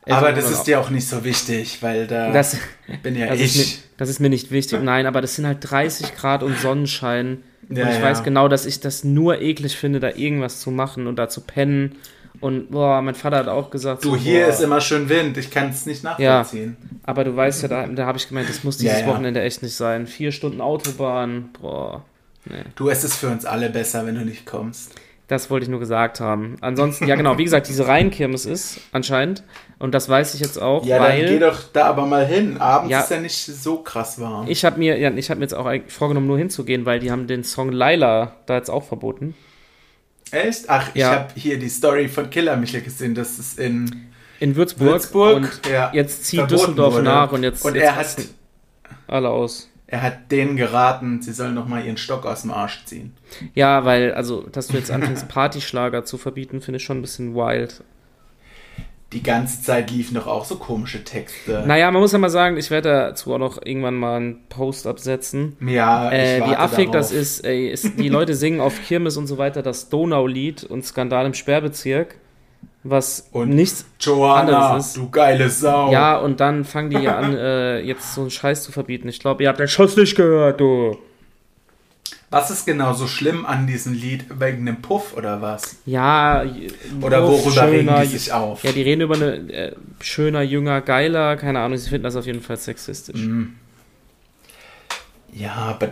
Aber 0.09 0.31
das 0.31 0.49
ist 0.49 0.63
dir 0.63 0.79
auch 0.79 0.89
nicht 0.89 1.07
so 1.07 1.23
wichtig, 1.23 1.77
weil 1.81 2.07
da 2.07 2.31
das, 2.31 2.57
bin 3.03 3.15
ja 3.15 3.27
das 3.29 3.39
ich. 3.39 3.55
Ist 3.55 3.57
mir, 3.57 3.83
das 3.97 4.09
ist 4.09 4.19
mir 4.19 4.29
nicht 4.29 4.51
wichtig. 4.51 4.81
Nein, 4.81 5.05
aber 5.05 5.21
das 5.21 5.35
sind 5.35 5.45
halt 5.45 5.59
30 5.61 6.15
Grad 6.15 6.43
und 6.43 6.57
Sonnenschein. 6.57 7.43
Ja, 7.69 7.83
und 7.83 7.89
ich 7.91 7.97
ja. 7.99 8.01
weiß 8.01 8.23
genau, 8.23 8.47
dass 8.47 8.65
ich 8.65 8.79
das 8.79 9.03
nur 9.03 9.41
eklig 9.41 9.77
finde, 9.77 9.99
da 9.99 10.09
irgendwas 10.09 10.59
zu 10.59 10.71
machen 10.71 11.07
und 11.07 11.17
da 11.17 11.29
zu 11.29 11.41
pennen. 11.41 11.95
Und 12.39 12.71
boah, 12.71 13.01
mein 13.03 13.13
Vater 13.13 13.37
hat 13.37 13.47
auch 13.47 13.69
gesagt, 13.69 14.03
Du, 14.03 14.11
so, 14.11 14.15
hier 14.15 14.45
boah, 14.45 14.49
ist 14.49 14.61
immer 14.61 14.81
schön 14.81 15.07
Wind. 15.09 15.37
Ich 15.37 15.51
kann 15.51 15.69
es 15.69 15.85
nicht 15.85 16.03
nachvollziehen. 16.03 16.75
aber 17.03 17.23
du 17.23 17.35
weißt 17.35 17.61
ja, 17.61 17.67
da, 17.67 17.87
da 17.87 18.05
habe 18.07 18.17
ich 18.17 18.27
gemeint, 18.27 18.49
das 18.49 18.63
muss 18.63 18.77
dieses 18.77 18.99
Ja, 18.99 19.05
ja. 19.05 19.07
Wochenende 19.07 19.41
echt 19.41 19.61
nicht 19.61 19.75
sein. 19.75 20.07
Vier 20.07 20.31
Stunden 20.31 20.59
Autobahn, 20.59 21.49
boah. 21.61 22.03
Nee. 22.45 22.63
Du, 22.75 22.89
es 22.89 23.03
ist 23.03 23.17
für 23.17 23.27
uns 23.27 23.45
alle 23.45 23.69
besser, 23.69 24.05
wenn 24.07 24.15
du 24.15 24.21
nicht 24.25 24.47
kommst. 24.47 24.95
Das 25.31 25.49
wollte 25.49 25.63
ich 25.63 25.69
nur 25.69 25.79
gesagt 25.79 26.19
haben. 26.19 26.57
Ansonsten, 26.59 27.07
ja 27.07 27.15
genau, 27.15 27.37
wie 27.37 27.45
gesagt, 27.45 27.69
diese 27.69 27.87
Rheinkirmes 27.87 28.45
ist 28.45 28.81
anscheinend. 28.91 29.43
Und 29.79 29.93
das 29.95 30.09
weiß 30.09 30.33
ich 30.33 30.41
jetzt 30.41 30.61
auch, 30.61 30.85
Ja, 30.85 30.97
dann 30.99 31.07
weil 31.07 31.25
geh 31.25 31.39
doch 31.39 31.57
da 31.71 31.85
aber 31.85 32.05
mal 32.05 32.25
hin. 32.25 32.57
Abends 32.59 32.91
Ja. 32.91 32.99
ist 32.99 33.11
ja 33.11 33.21
nicht 33.21 33.37
so 33.45 33.77
krass 33.77 34.19
warm. 34.19 34.47
ich 34.49 34.65
habe 34.65 34.77
mir, 34.77 34.97
ja, 34.99 35.09
ich 35.09 35.29
habe 35.29 35.39
mir 35.39 35.45
jetzt 35.45 35.53
auch 35.53 35.71
vorgenommen, 35.87 36.27
nur 36.27 36.37
hinzugehen, 36.37 36.85
weil 36.85 36.99
die 36.99 37.11
haben 37.11 37.27
den 37.27 37.45
Song 37.45 37.71
Laila 37.71 38.35
da 38.45 38.57
jetzt 38.57 38.69
auch 38.69 38.83
verboten. 38.83 39.33
Echt? 40.31 40.65
Ach, 40.69 40.89
ich 40.93 40.99
Ja. 40.99 41.11
habe 41.11 41.27
hier 41.35 41.57
die 41.57 41.69
Story 41.69 42.09
von 42.09 42.29
Killer 42.29 42.57
Michel 42.57 42.81
gesehen. 42.81 43.15
Das 43.15 43.39
ist 43.39 43.57
in 43.57 44.09
In 44.41 44.57
Würzburg. 44.57 44.89
Würzburg. 44.89 45.35
Und 45.37 45.61
ja, 45.71 45.91
jetzt 45.93 46.25
zieht 46.25 46.51
Düsseldorf 46.51 46.95
wurde. 46.95 47.03
nach 47.03 47.31
und 47.31 47.43
jetzt, 47.43 47.63
Und 47.63 47.75
jetzt 47.75 47.83
er 47.85 47.91
hat, 47.95 47.99
rasten 48.05 48.29
alle 49.07 49.29
aus. 49.29 49.69
Er 49.91 50.01
hat 50.01 50.31
denen 50.31 50.55
geraten, 50.55 51.21
sie 51.21 51.33
sollen 51.33 51.53
noch 51.53 51.67
mal 51.67 51.85
ihren 51.85 51.97
Stock 51.97 52.25
aus 52.25 52.43
dem 52.43 52.51
Arsch 52.51 52.85
ziehen. 52.85 53.13
Ja, 53.53 53.83
weil, 53.83 54.13
also, 54.13 54.43
dass 54.49 54.67
du 54.67 54.77
jetzt 54.77 54.89
anfängst, 54.89 55.27
Partyschlager 55.27 56.05
zu 56.05 56.17
verbieten, 56.17 56.61
finde 56.61 56.77
ich 56.77 56.83
schon 56.83 56.99
ein 56.99 57.01
bisschen 57.01 57.35
wild. 57.35 57.83
Die 59.11 59.21
ganze 59.21 59.61
Zeit 59.61 59.91
liefen 59.91 60.15
doch 60.15 60.27
auch 60.27 60.45
so 60.45 60.55
komische 60.55 61.03
Texte. 61.03 61.65
Naja, 61.67 61.91
man 61.91 62.01
muss 62.01 62.13
ja 62.13 62.19
mal 62.19 62.29
sagen, 62.29 62.55
ich 62.55 62.71
werde 62.71 62.87
dazu 62.87 63.33
auch 63.33 63.37
noch 63.37 63.61
irgendwann 63.61 63.95
mal 63.95 64.15
einen 64.15 64.47
Post 64.47 64.87
absetzen. 64.87 65.57
Ja, 65.59 66.09
ich 66.09 66.17
Äh, 66.17 66.37
wie 66.47 66.55
affig 66.55 66.89
das 66.91 67.11
ist, 67.11 67.41
ey, 67.41 67.67
ist, 67.67 67.99
die 67.99 68.07
Leute 68.07 68.33
singen 68.33 68.61
auf 68.61 68.81
Kirmes 68.87 69.17
und 69.17 69.27
so 69.27 69.37
weiter 69.37 69.61
das 69.61 69.89
Donaulied 69.89 70.63
und 70.63 70.85
Skandal 70.85 71.25
im 71.25 71.33
Sperrbezirk, 71.33 72.15
was 72.83 73.27
Und 73.31 73.49
nichts, 73.49 73.85
Joanna, 73.99 74.69
anderes 74.69 74.87
ist- 74.87 74.97
du 74.97 75.09
geile 75.09 75.49
Sau. 75.49 75.91
ja, 75.91 76.17
und 76.17 76.39
dann 76.39 76.65
fangen 76.65 76.89
die 76.89 77.07
an, 77.07 77.33
äh, 77.37 77.79
jetzt 77.81 78.13
so 78.15 78.21
einen 78.21 78.31
Scheiß 78.31 78.63
zu 78.63 78.71
verbieten. 78.71 79.07
Ich 79.07 79.19
glaube, 79.19 79.43
ihr 79.43 79.49
habt 79.49 79.59
den 79.59 79.67
Schuss 79.67 79.95
nicht 79.97 80.15
gehört, 80.15 80.59
du. 80.59 80.97
Was 82.31 82.49
ist 82.49 82.65
genau 82.65 82.93
so 82.93 83.07
schlimm 83.07 83.45
an 83.45 83.67
diesem 83.67 83.91
Lied? 83.93 84.23
Wegen 84.39 84.65
dem 84.65 84.81
Puff 84.81 85.17
oder 85.17 85.41
was? 85.41 85.75
Ja, 85.85 86.45
Oder 87.01 87.23
Uff, 87.27 87.43
worüber 87.45 87.67
schöner- 87.67 87.99
die 88.01 88.07
sich 88.07 88.31
auf? 88.31 88.63
Ja, 88.63 88.71
die 88.71 88.81
reden 88.83 89.01
über 89.01 89.15
eine 89.15 89.33
äh, 89.51 89.75
schöner, 89.99 90.41
jünger, 90.41 90.79
geiler, 90.79 91.35
keine 91.35 91.59
Ahnung, 91.59 91.77
sie 91.77 91.89
finden 91.89 92.05
das 92.05 92.15
auf 92.15 92.25
jeden 92.25 92.41
Fall 92.41 92.55
sexistisch. 92.55 93.19
Mhm. 93.19 93.55
Ja, 95.33 95.53
aber 95.55 95.89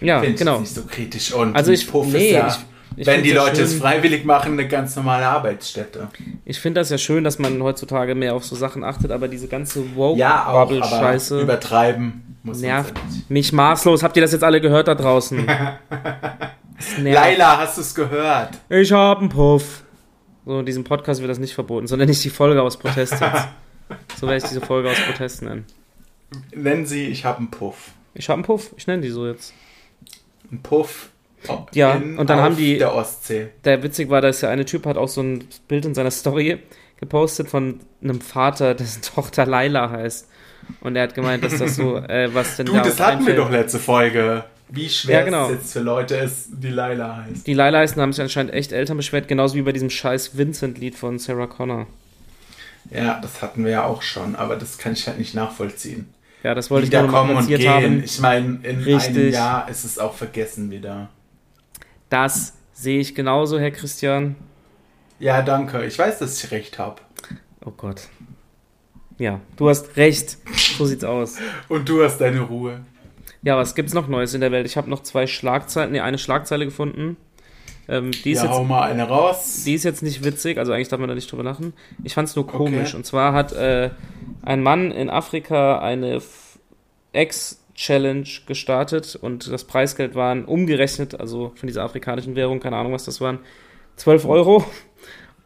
Ja, 0.00 0.20
genau. 0.20 0.54
ich 0.56 0.60
nicht 0.60 0.74
so 0.74 0.82
kritisch. 0.84 1.32
Und 1.32 1.54
Also 1.54 1.72
ich, 1.72 1.86
Puff 1.90 2.06
nee, 2.06 2.28
ist 2.28 2.32
ja, 2.32 2.48
ich, 2.48 2.56
ich 2.96 3.06
wenn 3.06 3.22
die 3.22 3.32
Leute 3.32 3.62
es 3.62 3.72
schön, 3.72 3.80
freiwillig 3.80 4.24
machen, 4.24 4.52
eine 4.52 4.66
ganz 4.66 4.96
normale 4.96 5.26
Arbeitsstätte. 5.26 6.08
Ich 6.44 6.58
finde 6.58 6.80
das 6.80 6.90
ja 6.90 6.98
schön, 6.98 7.24
dass 7.24 7.38
man 7.38 7.62
heutzutage 7.62 8.14
mehr 8.14 8.34
auf 8.34 8.44
so 8.44 8.56
Sachen 8.56 8.84
achtet, 8.84 9.10
aber 9.10 9.28
diese 9.28 9.48
ganze 9.48 9.84
Ja, 10.16 10.46
auch, 10.46 10.70
Woke-Bubble-Scheiße 10.70 11.40
übertreiben 11.40 12.38
muss 12.42 12.60
nervt 12.60 12.94
mich 13.28 13.52
maßlos. 13.52 14.02
Habt 14.02 14.16
ihr 14.16 14.22
das 14.22 14.32
jetzt 14.32 14.44
alle 14.44 14.60
gehört 14.60 14.88
da 14.88 14.94
draußen? 14.94 15.46
Laila, 17.02 17.58
hast 17.58 17.76
du 17.76 17.80
es 17.80 17.94
gehört? 17.94 18.50
Ich 18.68 18.92
hab 18.92 19.18
einen 19.18 19.28
Puff. 19.28 19.82
So, 20.44 20.60
in 20.60 20.66
diesem 20.66 20.84
Podcast 20.84 21.20
wird 21.20 21.30
das 21.30 21.40
nicht 21.40 21.54
verboten, 21.54 21.88
sondern 21.88 22.08
nicht 22.08 22.22
die 22.22 22.30
Folge 22.30 22.62
aus 22.62 22.76
Protest 22.76 23.20
jetzt. 23.20 23.48
So 24.16 24.26
werde 24.26 24.38
ich 24.38 24.44
diese 24.44 24.60
Folge 24.60 24.90
aus 24.90 25.00
Protest 25.00 25.42
nennen. 25.42 25.64
Nennen 26.54 26.86
sie, 26.86 27.06
ich 27.06 27.24
habe 27.24 27.38
einen 27.38 27.50
Puff. 27.50 27.90
Ich 28.14 28.28
hab 28.28 28.34
einen 28.34 28.44
Puff, 28.44 28.72
ich 28.76 28.86
nenne 28.86 29.02
die 29.02 29.10
so 29.10 29.26
jetzt. 29.26 29.52
Ein 30.50 30.62
Puff 30.62 31.10
Ja, 31.72 31.92
in, 31.94 32.18
und 32.18 32.28
dann 32.30 32.40
haben 32.40 32.56
die- 32.56 32.78
der 32.78 32.94
Ostsee. 32.94 33.48
Der 33.64 33.82
witzig 33.82 34.10
war, 34.10 34.20
dass 34.20 34.40
der 34.40 34.50
eine 34.50 34.64
Typ 34.64 34.86
hat 34.86 34.96
auch 34.96 35.08
so 35.08 35.22
ein 35.22 35.44
Bild 35.68 35.84
in 35.84 35.94
seiner 35.94 36.10
Story 36.10 36.58
gepostet 36.98 37.48
von 37.48 37.80
einem 38.02 38.20
Vater, 38.20 38.74
dessen 38.74 39.02
Tochter 39.14 39.46
Laila 39.46 39.90
heißt. 39.90 40.28
Und 40.80 40.96
er 40.96 41.04
hat 41.04 41.14
gemeint, 41.14 41.44
dass 41.44 41.58
das 41.58 41.76
so, 41.76 41.96
äh, 41.98 42.34
was 42.34 42.56
denn 42.56 42.66
Du, 42.66 42.72
da 42.72 42.82
das 42.82 43.00
auch 43.00 43.06
hatten 43.06 43.26
wir 43.26 43.36
doch 43.36 43.50
letzte 43.50 43.78
Folge. 43.78 44.44
Wie 44.68 44.88
schwer 44.88 45.20
Ja, 45.20 45.24
genau. 45.24 45.46
es 45.46 45.52
jetzt 45.52 45.72
für 45.74 45.80
Leute 45.80 46.16
ist, 46.16 46.48
die 46.50 46.70
Laila 46.70 47.24
heißt. 47.24 47.46
Die 47.46 47.54
Laila 47.54 47.78
heißen 47.78 48.02
haben 48.02 48.12
sich 48.12 48.22
anscheinend 48.22 48.52
echt 48.52 48.72
Eltern 48.72 48.96
beschwert, 48.96 49.28
genauso 49.28 49.54
wie 49.54 49.62
bei 49.62 49.70
diesem 49.70 49.90
scheiß 49.90 50.36
Vincent-Lied 50.36 50.96
von 50.96 51.20
Sarah 51.20 51.46
Connor. 51.46 51.86
Ja, 52.90 53.20
das 53.20 53.42
hatten 53.42 53.64
wir 53.64 53.70
ja 53.70 53.84
auch 53.84 54.02
schon, 54.02 54.34
aber 54.34 54.56
das 54.56 54.78
kann 54.78 54.92
ich 54.94 55.06
halt 55.06 55.18
nicht 55.18 55.34
nachvollziehen. 55.34 56.08
Ja, 56.42 56.54
das 56.54 56.70
wollte 56.70 56.86
ich 56.86 56.92
nur 56.92 57.02
noch 57.02 57.12
mal 57.12 57.18
kommen 57.20 57.36
und 57.36 57.46
gehen. 57.46 57.68
haben. 57.68 58.02
Ich 58.04 58.18
meine, 58.20 58.58
in 58.62 58.76
einem 58.76 58.82
Richtig. 58.84 59.34
Jahr 59.34 59.68
ist 59.68 59.84
es 59.84 59.98
auch 60.00 60.14
vergessen 60.14 60.70
wieder. 60.70 61.10
Das 62.08 62.54
sehe 62.72 63.00
ich 63.00 63.14
genauso, 63.14 63.58
Herr 63.58 63.70
Christian. 63.70 64.36
Ja, 65.18 65.42
danke. 65.42 65.84
Ich 65.84 65.98
weiß, 65.98 66.18
dass 66.18 66.42
ich 66.42 66.50
recht 66.50 66.78
habe. 66.78 67.00
Oh 67.64 67.72
Gott. 67.76 68.02
Ja, 69.18 69.40
du 69.56 69.68
hast 69.68 69.96
recht. 69.96 70.36
So 70.76 70.84
sieht's 70.84 71.04
aus. 71.04 71.36
Und 71.68 71.88
du 71.88 72.04
hast 72.04 72.18
deine 72.18 72.40
Ruhe. 72.40 72.80
Ja, 73.42 73.56
was 73.56 73.74
gibt's 73.74 73.94
noch 73.94 74.08
Neues 74.08 74.34
in 74.34 74.40
der 74.40 74.52
Welt? 74.52 74.66
Ich 74.66 74.76
habe 74.76 74.90
noch 74.90 75.02
zwei 75.02 75.26
Schlagzeilen, 75.26 75.92
nee, 75.92 76.00
eine 76.00 76.18
Schlagzeile 76.18 76.64
gefunden. 76.64 77.16
Ähm, 77.88 78.10
die, 78.10 78.32
ist 78.32 78.42
ja, 78.42 78.50
hau 78.50 78.60
jetzt, 78.60 78.68
mal 78.68 78.90
eine 78.90 79.04
raus. 79.04 79.62
die 79.64 79.74
ist 79.74 79.84
jetzt 79.84 80.02
nicht 80.02 80.24
witzig, 80.24 80.58
also 80.58 80.72
eigentlich 80.72 80.88
darf 80.88 80.98
man 80.98 81.08
da 81.08 81.14
nicht 81.14 81.30
drüber 81.30 81.44
lachen. 81.44 81.72
Ich 82.02 82.14
fand's 82.14 82.34
nur 82.34 82.46
komisch. 82.46 82.88
Okay. 82.88 82.96
Und 82.96 83.06
zwar 83.06 83.32
hat 83.32 83.52
äh, 83.52 83.90
ein 84.42 84.62
Mann 84.62 84.90
in 84.90 85.08
Afrika 85.08 85.78
eine 85.78 86.16
F- 86.16 86.58
Ex-Challenge 87.76 88.26
gestartet 88.46 89.18
und 89.20 89.50
das 89.52 89.64
Preisgeld 89.64 90.14
waren 90.14 90.46
umgerechnet, 90.46 91.20
also 91.20 91.52
von 91.56 91.66
dieser 91.66 91.84
afrikanischen 91.84 92.34
Währung, 92.34 92.58
keine 92.58 92.76
Ahnung, 92.76 92.92
was 92.92 93.04
das 93.04 93.20
waren, 93.20 93.38
12 93.96 94.24
Euro. 94.24 94.64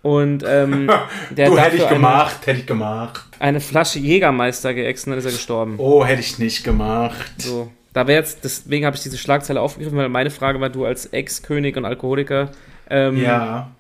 Und 0.03 0.45
ähm, 0.47 0.91
der 1.31 1.51
du 1.51 1.59
hätte 1.59 1.77
ich 1.77 1.89
gemacht, 1.89 2.47
hätte 2.47 2.61
ich 2.61 2.67
gemacht. 2.67 3.27
Eine, 3.39 3.49
eine 3.49 3.61
Flasche 3.61 3.99
Jägermeister 3.99 4.73
geäxt 4.73 5.07
und 5.07 5.11
dann 5.11 5.19
ist 5.19 5.27
er 5.27 5.33
gestorben. 5.33 5.75
Oh, 5.79 6.05
hätte 6.05 6.21
ich 6.21 6.39
nicht 6.39 6.65
gemacht. 6.65 7.33
So. 7.39 7.71
Da 7.93 8.07
wäre 8.07 8.21
jetzt, 8.21 8.45
deswegen 8.45 8.87
habe 8.87 8.97
ich 8.97 9.03
diese 9.03 9.19
Schlagzeile 9.19 9.61
aufgegriffen, 9.61 9.99
weil 9.99 10.09
meine 10.09 10.31
Frage 10.31 10.61
war, 10.61 10.71
du 10.71 10.85
als 10.87 11.07
Ex-König 11.07 11.77
und 11.77 11.85
Alkoholiker, 11.85 12.51
ähm, 12.89 13.17
Ja. 13.21 13.73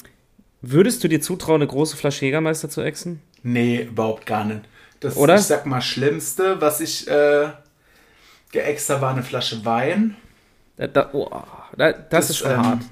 würdest 0.60 1.02
du 1.04 1.08
dir 1.08 1.20
zutrauen, 1.20 1.62
eine 1.62 1.70
große 1.70 1.96
Flasche 1.96 2.24
Jägermeister 2.24 2.68
zu 2.68 2.82
exen? 2.82 3.22
Nee, 3.44 3.82
überhaupt 3.82 4.26
gar 4.26 4.44
nicht. 4.44 4.62
Das, 4.98 5.16
Oder? 5.16 5.36
ich 5.36 5.42
sag 5.42 5.64
mal, 5.64 5.80
Schlimmste, 5.80 6.60
was 6.60 6.80
ich 6.82 7.08
äh, 7.08 7.48
geäxt 8.52 8.90
habe, 8.90 9.02
war 9.02 9.10
eine 9.10 9.22
Flasche 9.22 9.64
Wein. 9.64 10.16
Da, 10.76 10.86
da, 10.86 11.10
oh, 11.12 11.30
da, 11.76 11.92
das, 11.92 12.30
ist 12.30 12.38
schon 12.38 12.52
ähm, 12.52 12.66
hart. 12.66 12.82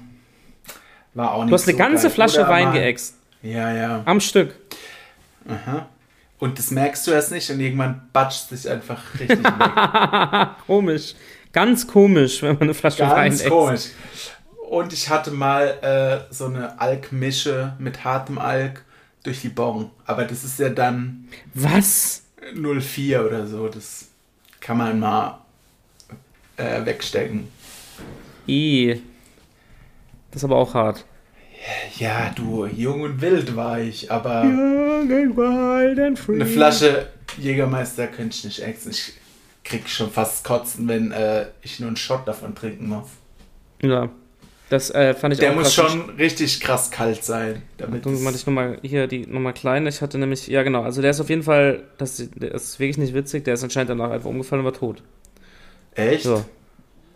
War 1.13 1.33
auch 1.33 1.43
nicht 1.43 1.51
Du 1.51 1.55
hast 1.55 1.67
eine 1.67 1.77
so 1.77 1.77
ganze 1.77 2.03
geil. 2.07 2.11
Flasche 2.11 2.39
Oder 2.41 2.49
Wein 2.49 2.73
geäxt. 2.73 3.15
Ja, 3.41 3.73
ja. 3.73 4.01
Am 4.05 4.19
Stück. 4.19 4.55
Aha. 5.47 5.87
Und 6.37 6.57
das 6.57 6.71
merkst 6.71 7.05
du 7.07 7.11
erst 7.11 7.31
nicht 7.31 7.49
und 7.49 7.59
irgendwann 7.59 8.07
batscht 8.13 8.49
sich 8.49 8.69
einfach 8.69 9.01
richtig 9.19 9.43
weg. 9.43 10.49
komisch. 10.67 11.15
Ganz 11.51 11.87
komisch, 11.87 12.41
wenn 12.41 12.53
man 12.53 12.63
eine 12.63 12.73
Flasche 12.73 13.03
Wein 13.03 13.29
Ganz 13.29 13.41
äxt. 13.41 13.49
komisch. 13.49 13.81
Und 14.69 14.93
ich 14.93 15.09
hatte 15.09 15.31
mal 15.31 16.27
äh, 16.29 16.33
so 16.33 16.45
eine 16.45 16.79
Alkmische 16.79 17.73
mit 17.79 18.03
hartem 18.03 18.37
Alk 18.37 18.85
durch 19.23 19.41
die 19.41 19.49
Bon. 19.49 19.89
Aber 20.05 20.25
das 20.25 20.43
ist 20.43 20.59
ja 20.59 20.69
dann 20.69 21.27
Was? 21.53 22.23
04 22.53 23.25
oder 23.25 23.47
so. 23.47 23.67
Das 23.67 24.07
kann 24.61 24.77
man 24.77 24.99
mal 24.99 25.41
äh, 26.59 26.85
wegstecken. 26.85 27.47
I. 28.47 29.01
Das 30.31 30.41
ist 30.41 30.43
aber 30.43 30.57
auch 30.57 30.73
hart. 30.73 31.05
Ja, 31.97 32.31
du, 32.35 32.65
jung 32.65 33.01
und 33.01 33.21
wild 33.21 33.55
war 33.55 33.79
ich, 33.79 34.09
aber 34.11 34.43
Young 34.43 35.11
and 35.11 35.35
wild 35.35 35.99
and 35.99 36.17
free. 36.17 36.35
eine 36.35 36.45
Flasche 36.45 37.07
Jägermeister 37.37 38.07
könnte 38.07 38.35
ich 38.37 38.45
nicht 38.45 38.59
exen. 38.61 38.91
Ich 38.91 39.13
krieg 39.63 39.89
schon 39.89 40.09
fast 40.09 40.45
Kotzen, 40.45 40.87
wenn 40.87 41.11
äh, 41.11 41.47
ich 41.61 41.79
nur 41.79 41.87
einen 41.87 41.97
Shot 41.97 42.27
davon 42.27 42.55
trinken 42.55 42.87
muss. 42.87 43.09
Ja. 43.81 44.09
Das 44.69 44.91
äh, 44.91 45.15
fand 45.15 45.33
ich 45.33 45.39
Der 45.39 45.51
auch 45.51 45.55
muss 45.55 45.73
schon 45.73 46.11
richtig 46.11 46.59
krass 46.59 46.91
kalt 46.91 47.23
sein. 47.23 47.63
Damit 47.77 48.05
Dann 48.05 48.21
meinte 48.21 48.37
ich 48.37 48.45
nochmal 48.45 48.77
hier 48.83 49.07
die 49.07 49.25
nochmal 49.25 49.53
klein. 49.53 49.87
Ich 49.87 50.01
hatte 50.01 50.19
nämlich, 50.19 50.47
ja 50.47 50.61
genau, 50.61 50.83
also 50.83 51.01
der 51.01 51.11
ist 51.11 51.19
auf 51.19 51.29
jeden 51.29 51.41
Fall, 51.41 51.83
das, 51.97 52.29
der 52.35 52.53
ist 52.53 52.79
wirklich 52.79 52.99
nicht 52.99 53.15
witzig, 53.15 53.43
der 53.45 53.55
ist 53.55 53.63
anscheinend 53.63 53.89
danach 53.89 54.11
einfach 54.11 54.29
umgefallen 54.29 54.63
und 54.63 54.71
war 54.71 54.79
tot. 54.79 55.01
Echt? 55.99 56.23
So. 56.23 56.43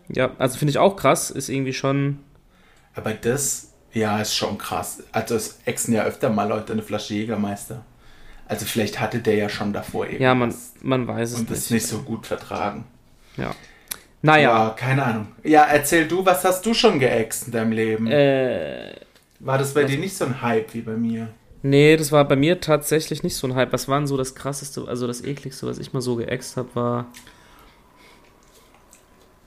Ja, 0.08 0.32
also 0.38 0.58
finde 0.58 0.70
ich 0.70 0.78
auch 0.78 0.96
krass, 0.96 1.30
ist 1.30 1.48
irgendwie 1.48 1.72
schon. 1.72 2.20
Aber 2.94 3.12
das, 3.14 3.72
ja, 3.92 4.20
ist 4.20 4.34
schon 4.34 4.58
krass. 4.58 5.02
Also 5.12 5.34
es 5.34 5.58
exen 5.64 5.94
ja 5.94 6.04
öfter 6.04 6.30
mal 6.30 6.48
Leute 6.48 6.72
eine 6.72 6.82
Flasche 6.82 7.14
Jägermeister. 7.14 7.84
Also 8.46 8.66
vielleicht 8.66 9.00
hatte 9.00 9.20
der 9.20 9.36
ja 9.36 9.48
schon 9.48 9.72
davor 9.72 10.04
irgendwas. 10.04 10.22
Ja, 10.22 10.34
man, 10.34 10.54
man 10.82 11.06
weiß 11.08 11.32
es 11.32 11.38
und 11.40 11.50
nicht. 11.50 11.62
das 11.62 11.70
nicht 11.70 11.86
so 11.86 11.98
gut 12.00 12.26
vertragen. 12.26 12.84
Ja. 13.36 13.54
Naja, 14.20 14.66
Ja, 14.66 14.70
keine 14.70 15.02
Ahnung. 15.04 15.28
Ja, 15.42 15.64
erzähl 15.64 16.06
du, 16.06 16.24
was 16.24 16.44
hast 16.44 16.64
du 16.66 16.74
schon 16.74 16.98
geäxt 16.98 17.46
in 17.46 17.52
deinem 17.52 17.72
Leben? 17.72 18.06
äh, 18.06 18.94
War 19.40 19.58
das 19.58 19.74
bei 19.74 19.84
dir 19.84 19.98
nicht 19.98 20.16
so 20.16 20.24
ein 20.26 20.40
Hype 20.42 20.72
wie 20.74 20.80
bei 20.82 20.92
mir? 20.96 21.28
Nee, 21.62 21.96
das 21.96 22.12
war 22.12 22.26
bei 22.28 22.36
mir 22.36 22.60
tatsächlich 22.60 23.22
nicht 23.22 23.36
so 23.36 23.46
ein 23.46 23.54
Hype. 23.54 23.72
Was 23.72 23.88
war 23.88 23.98
denn 23.98 24.06
so 24.06 24.16
das 24.18 24.34
krasseste, 24.34 24.86
also 24.86 25.06
das 25.06 25.24
ekligste, 25.24 25.66
was 25.66 25.78
ich 25.78 25.92
mal 25.94 26.02
so 26.02 26.16
geäxt 26.16 26.56
habe, 26.58 26.68
war. 26.74 27.06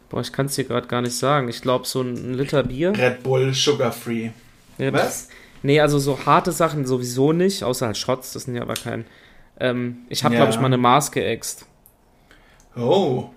Boah, 0.10 0.22
ich 0.22 0.32
kann 0.32 0.46
es 0.46 0.56
dir 0.56 0.64
gerade 0.64 0.88
gar 0.88 1.02
nicht 1.02 1.16
sagen. 1.18 1.50
Ich 1.50 1.62
glaube, 1.62 1.86
so 1.86 2.02
ein 2.02 2.34
Liter 2.34 2.64
Bier. 2.64 2.94
Red 2.98 3.24
Bull 3.24 3.54
Sugar 3.54 3.92
Free. 3.92 4.30
Ja, 4.78 4.94
Was? 4.94 5.30
Nee, 5.64 5.82
also 5.82 6.00
so 6.00 6.18
harte 6.26 6.52
Sachen 6.52 6.86
sowieso 6.86 7.34
nicht, 7.34 7.64
außer 7.64 7.88
halt 7.88 7.98
Shots, 7.98 8.34
das 8.34 8.44
sind 8.44 8.56
ja 8.56 8.62
aber 8.62 8.76
kein. 8.76 9.06
Ähm, 9.60 9.98
ich 10.08 10.24
habe, 10.24 10.36
Ja. 10.36 10.42
glaube 10.42 10.54
ich, 10.54 10.60
mal 10.60 10.68
eine 10.68 10.78
Maß 10.78 11.12
geäxt. 11.12 11.66
Oh. 12.76 13.30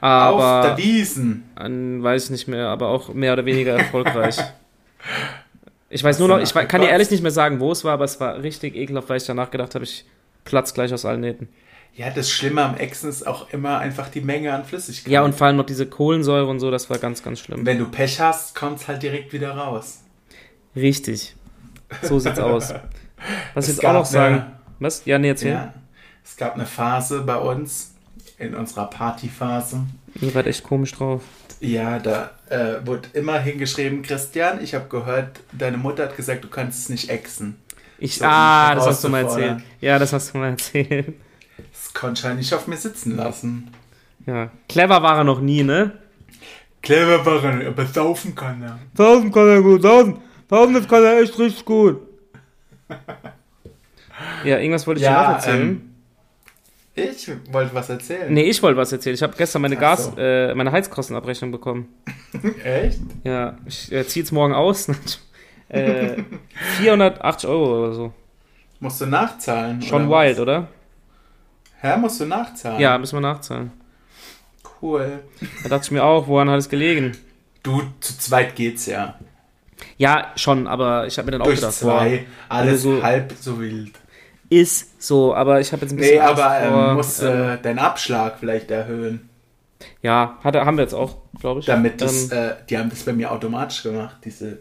der 0.00 0.08
Aber. 0.10 0.78
Wiesen. 0.78 1.44
An, 1.54 2.02
weiß 2.02 2.24
ich 2.26 2.30
nicht 2.30 2.48
mehr, 2.48 2.68
aber 2.68 2.88
auch 2.88 3.12
mehr 3.12 3.32
oder 3.34 3.44
weniger 3.44 3.72
erfolgreich. 3.78 4.38
Ich 5.90 6.02
weiß 6.02 6.16
Hast 6.16 6.20
nur 6.20 6.28
noch, 6.28 6.38
ich 6.40 6.52
kann 6.52 6.80
dir 6.80 6.88
ehrlich 6.88 7.10
nicht 7.10 7.22
mehr 7.22 7.30
sagen, 7.30 7.60
wo 7.60 7.72
es 7.72 7.84
war, 7.84 7.92
aber 7.94 8.04
es 8.04 8.18
war 8.20 8.42
richtig 8.42 8.74
ekelhaft, 8.76 9.08
weil 9.08 9.16
ich 9.18 9.24
danach 9.26 9.50
gedacht 9.50 9.74
habe, 9.74 9.84
ich 9.84 10.04
platz 10.44 10.72
gleich 10.74 10.92
aus 10.94 11.04
allen 11.04 11.20
Nähten. 11.20 11.48
Ja, 11.94 12.10
das 12.10 12.30
Schlimme 12.30 12.62
am 12.62 12.76
Exen 12.76 13.08
ist 13.10 13.26
auch 13.26 13.50
immer 13.52 13.78
einfach 13.78 14.08
die 14.08 14.20
Menge 14.20 14.52
an 14.54 14.64
Flüssigkeit. 14.64 15.10
Ja, 15.12 15.22
und 15.22 15.34
vor 15.34 15.48
allem 15.48 15.56
noch 15.56 15.66
diese 15.66 15.86
Kohlensäure 15.86 16.46
und 16.46 16.60
so, 16.60 16.70
das 16.70 16.88
war 16.90 16.98
ganz, 16.98 17.22
ganz 17.24 17.40
schlimm. 17.40 17.66
wenn 17.66 17.78
du 17.78 17.88
Pech 17.90 18.20
hast, 18.20 18.54
kommt 18.54 18.80
es 18.80 18.86
halt 18.88 19.02
direkt 19.02 19.32
wieder 19.32 19.52
raus. 19.52 20.00
Richtig. 20.76 21.34
So 22.02 22.18
sieht's 22.18 22.38
aus. 22.38 22.72
Was 23.54 23.64
Es 23.64 23.70
ich 23.70 23.76
jetzt 23.78 23.86
auch 23.86 23.92
noch 23.94 24.04
sagen. 24.04 24.34
eine- 24.36 24.52
Was? 24.78 25.04
Ja, 25.06 25.18
nee, 25.18 25.28
erzähl. 25.30 25.52
Ja. 25.52 25.74
Es 26.24 26.36
gab 26.36 26.54
eine 26.54 26.66
Phase 26.66 27.22
bei 27.22 27.36
uns, 27.36 27.94
in 28.38 28.54
unserer 28.54 28.88
Partyphase. 28.88 29.80
Ihr 30.20 30.34
wart 30.34 30.46
echt 30.46 30.62
komisch 30.62 30.92
drauf. 30.92 31.22
Ja, 31.60 31.98
da 31.98 32.30
äh, 32.50 32.86
wurde 32.86 33.08
immer 33.14 33.40
hingeschrieben, 33.40 34.02
Christian, 34.02 34.62
ich 34.62 34.74
habe 34.76 34.88
gehört, 34.88 35.40
deine 35.50 35.76
Mutter 35.78 36.04
hat 36.04 36.16
gesagt, 36.16 36.44
du 36.44 36.48
kannst 36.48 36.78
es 36.82 36.88
nicht 36.90 37.10
exen. 37.10 37.56
Ich, 37.98 38.18
So, 38.18 38.24
ah, 38.26 38.76
das 38.76 38.86
hast 38.86 39.02
du 39.02 39.08
mal 39.08 39.24
erzählt. 39.24 39.62
Ja, 39.80 39.98
das 39.98 40.12
hast 40.12 40.32
du 40.32 40.38
mal 40.38 40.50
erzählt. 40.50 41.14
Das 41.88 41.94
konnte 41.94 42.22
halt 42.24 42.36
nicht 42.36 42.52
auf 42.52 42.66
mir 42.66 42.76
sitzen 42.76 43.16
lassen. 43.16 43.70
Ja. 44.26 44.50
Clever 44.68 45.02
war 45.02 45.16
er 45.16 45.24
noch 45.24 45.40
nie, 45.40 45.62
ne? 45.62 45.92
Clever 46.82 47.24
war 47.24 47.42
er, 47.44 47.68
aber 47.68 47.86
saufen 47.86 48.34
kann 48.34 48.62
er. 48.62 48.78
Tausend 48.94 49.32
kann 49.32 49.48
er 49.48 49.62
gut, 49.62 49.82
tausend. 49.82 50.18
Tausend, 50.50 50.76
das 50.76 50.86
kann 50.86 51.02
er 51.02 51.20
echt 51.20 51.38
richtig 51.38 51.64
gut. 51.64 52.00
Ja, 54.44 54.58
irgendwas 54.58 54.84
wollte 54.86 55.00
ich 55.00 55.06
dir 55.06 55.12
noch 55.12 55.20
Ja, 55.20 55.32
erzählen. 55.34 55.92
ähm, 56.96 57.04
ich 57.04 57.30
wollte 57.52 57.72
was 57.72 57.88
erzählen. 57.88 58.32
nee, 58.34 58.42
ich 58.42 58.60
wollte 58.62 58.76
was 58.76 58.90
erzählen. 58.90 59.14
Ich 59.14 59.22
habe 59.22 59.34
gestern 59.36 59.62
meine 59.62 59.76
Gas, 59.76 60.06
so. 60.06 60.14
äh, 60.18 60.52
meine 60.56 60.72
Heizkostenabrechnung 60.72 61.52
bekommen. 61.52 61.88
Echt? 62.64 62.98
Ja, 63.22 63.56
ich 63.64 63.92
äh, 63.92 64.04
ziehe 64.06 64.24
jetzt 64.24 64.32
morgen 64.32 64.54
aus. 64.54 64.88
äh, 65.68 66.16
480 66.78 67.48
Euro 67.48 67.84
oder 67.84 67.92
so. 67.94 68.12
Musst 68.80 69.00
du 69.00 69.06
nachzahlen? 69.06 69.80
Schon 69.82 70.10
wild, 70.10 70.36
was? 70.36 70.40
oder? 70.40 70.68
Hä, 71.80 71.96
musst 71.96 72.20
du 72.20 72.24
nachzahlen? 72.26 72.80
Ja, 72.80 72.98
müssen 72.98 73.16
wir 73.16 73.20
nachzahlen. 73.20 73.70
Cool. 74.82 75.20
Da 75.62 75.68
dachte 75.68 75.84
ich 75.86 75.90
mir 75.90 76.04
auch, 76.04 76.26
woran 76.28 76.50
hat 76.50 76.58
es 76.58 76.68
gelegen? 76.68 77.16
Du, 77.62 77.82
zu 78.00 78.16
zweit 78.18 78.56
geht's 78.56 78.86
ja. 78.86 79.18
Ja, 79.96 80.32
schon, 80.36 80.66
aber 80.66 81.06
ich 81.06 81.18
habe 81.18 81.26
mir 81.26 81.32
dann 81.32 81.42
auch 81.42 81.46
Durch 81.46 81.58
gedacht, 81.60 81.74
zwei, 81.74 82.26
alles 82.48 82.82
so- 82.82 83.02
halb 83.02 83.32
so 83.40 83.60
wild. 83.60 83.92
ist 84.48 85.00
so, 85.02 85.34
aber 85.34 85.60
ich 85.60 85.72
habe 85.72 85.82
jetzt 85.82 85.92
ein 85.92 85.96
bisschen 85.98 86.14
Nee, 86.16 86.20
Angst 86.20 86.42
aber 86.42 86.60
ähm, 86.60 86.72
vor, 86.72 86.94
musst 86.94 87.22
ähm, 87.22 87.48
äh, 87.50 87.58
deinen 87.58 87.78
Abschlag 87.78 88.38
vielleicht 88.40 88.70
erhöhen. 88.70 89.28
ja, 90.02 90.36
hat, 90.42 90.56
haben 90.56 90.76
wir 90.76 90.82
jetzt 90.82 90.94
auch, 90.94 91.16
glaube 91.40 91.60
ich. 91.60 91.66
Damit 91.66 92.00
das, 92.00 92.32
ähm, 92.32 92.38
äh, 92.38 92.50
die 92.68 92.78
haben 92.78 92.90
das 92.90 93.02
bei 93.04 93.12
mir 93.12 93.30
automatisch 93.30 93.82
gemacht, 93.84 94.16
diese 94.24 94.58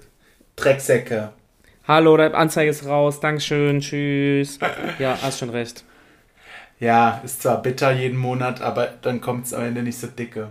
Drecksäcke. 0.56 1.32
Hallo, 1.88 2.18
deine 2.18 2.36
Anzeige 2.36 2.70
ist 2.70 2.86
raus, 2.86 3.20
Dankeschön, 3.20 3.80
tschüss. 3.82 4.60
Ja, 5.00 5.18
hast 5.22 5.40
schon 5.40 5.50
recht. 5.50 5.84
Ja, 6.80 7.22
ist 7.26 7.42
zwar 7.42 7.62
bitter 7.62 7.92
jeden 7.92 8.18
Monat, 8.18 8.62
aber 8.62 8.88
dann 9.02 9.20
kommt's 9.22 9.54
am 9.54 9.64
Ende 9.64 9.82
nicht 9.82 9.98
so 9.98 10.08
dicke. 10.08 10.50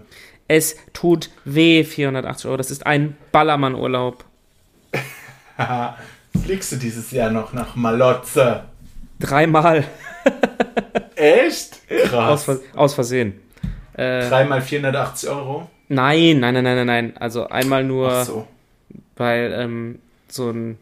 Es 0.48 0.77
tut 0.92 1.31
weh, 1.44 1.85
480 1.85 2.46
Euro. 2.46 2.57
Das 2.57 2.70
ist 2.70 2.87
ein 2.87 3.16
Ballermann-Urlaub. 3.33 4.24
Fliegst 6.44 6.72
du 6.72 6.77
dieses 6.77 7.11
Jahr 7.11 7.31
noch 7.31 7.53
nach 7.53 7.77
Malotze? 7.77 8.64
Dreimal. 9.18 9.85
Echt? 11.16 11.81
Aus, 11.90 12.11
Krass. 12.11 12.44
Ver- 12.44 12.61
aus 12.74 12.94
Versehen. 12.94 13.40
Äh, 13.94 14.29
Dreimal 14.29 14.61
480 14.61 15.29
Euro? 15.31 15.70
nein, 15.88 16.40
nein, 16.40 16.53
nein, 16.55 16.64
nein, 16.64 16.77
nein, 16.77 16.87
nein. 16.87 17.16
Also 17.16 17.48
einmal 17.48 17.85
nur, 17.85 18.12
Ach 18.12 18.24
so. 18.24 18.48
weil 19.16 19.53
ähm, 19.57 19.98
so 20.29 20.51
ein, 20.51 20.79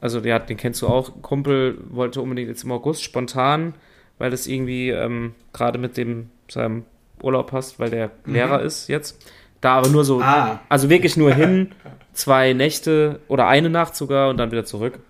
also 0.00 0.20
ja, 0.20 0.38
den 0.38 0.56
kennst 0.56 0.80
du 0.82 0.86
auch, 0.88 1.20
Kumpel 1.20 1.78
wollte 1.90 2.20
unbedingt 2.22 2.48
jetzt 2.48 2.64
im 2.64 2.72
August 2.72 3.02
spontan, 3.04 3.74
weil 4.18 4.30
das 4.30 4.46
irgendwie 4.46 4.90
ähm, 4.90 5.34
gerade 5.52 5.78
mit 5.78 5.96
dem 5.96 6.30
seinem 6.48 6.84
Urlaub 7.22 7.50
passt, 7.50 7.78
weil 7.80 7.90
der 7.90 8.10
Lehrer 8.24 8.60
ist 8.62 8.88
jetzt. 8.88 9.24
Da 9.60 9.78
aber 9.78 9.88
nur 9.88 10.04
so, 10.04 10.20
Ah, 10.20 10.60
also 10.68 10.90
wirklich 10.90 11.16
nur 11.16 11.32
hin, 11.32 11.72
zwei 12.12 12.52
Nächte 12.52 13.20
oder 13.28 13.48
eine 13.48 13.70
Nacht 13.70 13.96
sogar 13.96 14.28
und 14.28 14.36
dann 14.36 14.50
wieder 14.52 14.64
zurück. 14.64 15.00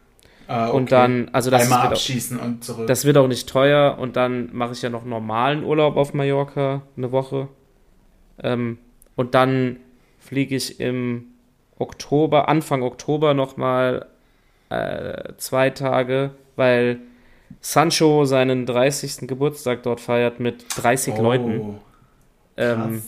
ah 0.49 0.69
okay. 0.69 0.77
Und 0.77 0.93
dann, 0.93 1.29
also 1.33 1.51
das 1.51 1.65
Einmal 1.65 1.79
wird, 1.83 1.87
auch, 1.89 1.93
abschießen 1.97 2.39
und 2.39 2.65
zurück. 2.65 2.87
das 2.87 3.05
wird 3.05 3.17
auch 3.19 3.27
nicht 3.29 3.49
teuer 3.49 3.97
und 3.99 4.17
dann 4.17 4.51
mache 4.53 4.73
ich 4.73 4.83
ja 4.83 4.89
noch 4.89 5.05
normalen 5.05 5.65
Urlaub 5.65 5.97
auf 5.97 6.15
Mallorca, 6.15 6.83
eine 6.97 7.11
Woche. 7.13 7.49
Ähm, 8.43 8.79
und 9.17 9.35
dann 9.35 9.77
fliege 10.21 10.55
ich 10.55 10.79
im 10.81 11.25
Oktober, 11.79 12.49
Anfang 12.49 12.83
Oktober 12.83 13.35
nochmal 13.35 14.07
äh, 14.71 15.33
zwei 15.39 15.71
Tage, 15.71 16.31
weil 16.55 17.01
Sancho 17.61 18.25
seinen 18.25 18.67
30. 18.67 19.27
Geburtstag 19.29 19.83
dort 19.83 20.01
feiert 20.01 20.41
mit 20.41 20.65
30 20.77 21.17
Leuten. 21.19 21.61
Oh, 21.61 21.75
Ähm, 22.57 22.77
krass. 22.77 23.03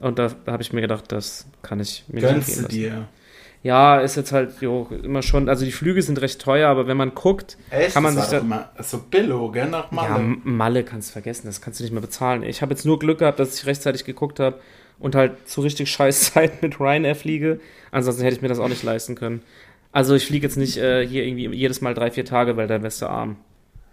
und 0.00 0.18
da, 0.18 0.30
da 0.44 0.52
habe 0.52 0.62
ich 0.62 0.72
mir 0.72 0.80
gedacht, 0.80 1.10
das 1.12 1.46
kann 1.62 1.80
ich 1.80 2.04
mir 2.08 2.20
nicht 2.22 2.22
Gönnst 2.22 2.48
entgehen 2.48 2.56
du 2.56 2.62
lassen. 2.62 2.98
dir? 3.02 3.08
Ja, 3.62 4.00
ist 4.00 4.16
jetzt 4.16 4.32
halt 4.32 4.60
jo, 4.60 4.88
immer 5.02 5.22
schon, 5.22 5.48
also 5.48 5.64
die 5.64 5.72
Flüge 5.72 6.02
sind 6.02 6.20
recht 6.20 6.38
teuer, 6.40 6.68
aber 6.68 6.86
wenn 6.86 6.98
man 6.98 7.14
guckt, 7.14 7.56
Echt? 7.70 7.94
Kann 7.94 8.02
man 8.02 8.14
das 8.14 8.28
sich 8.28 8.38
da- 8.38 8.44
immer 8.44 8.70
so 8.80 8.98
Billo, 8.98 9.50
gell, 9.50 9.68
nach 9.70 9.90
Malle. 9.90 10.22
ja, 10.22 10.36
Malle 10.44 10.84
kannst 10.84 11.08
du 11.08 11.12
vergessen, 11.14 11.46
das 11.46 11.62
kannst 11.62 11.80
du 11.80 11.84
nicht 11.84 11.92
mehr 11.92 12.02
bezahlen. 12.02 12.42
Ich 12.42 12.60
habe 12.60 12.72
jetzt 12.74 12.84
nur 12.84 12.98
Glück 12.98 13.20
gehabt, 13.20 13.38
dass 13.38 13.58
ich 13.58 13.64
rechtzeitig 13.66 14.04
geguckt 14.04 14.38
habe 14.38 14.60
und 14.98 15.14
halt 15.14 15.48
zu 15.48 15.62
richtig 15.62 15.90
scheiß 15.90 16.20
Zeit 16.34 16.60
mit 16.62 16.78
Ryanair 16.78 17.14
fliege. 17.14 17.58
Ansonsten 17.90 18.22
hätte 18.22 18.36
ich 18.36 18.42
mir 18.42 18.48
das 18.48 18.58
auch 18.58 18.68
nicht 18.68 18.82
leisten 18.82 19.14
können. 19.14 19.40
Also 19.92 20.14
ich 20.14 20.26
fliege 20.26 20.46
jetzt 20.46 20.56
nicht 20.58 20.76
äh, 20.76 21.06
hier 21.06 21.24
irgendwie 21.24 21.48
jedes 21.56 21.80
Mal 21.80 21.94
drei, 21.94 22.10
vier 22.10 22.26
Tage, 22.26 22.58
weil 22.58 22.66
dann 22.66 22.82
wärst 22.82 23.00
du 23.00 23.06
arm. 23.06 23.36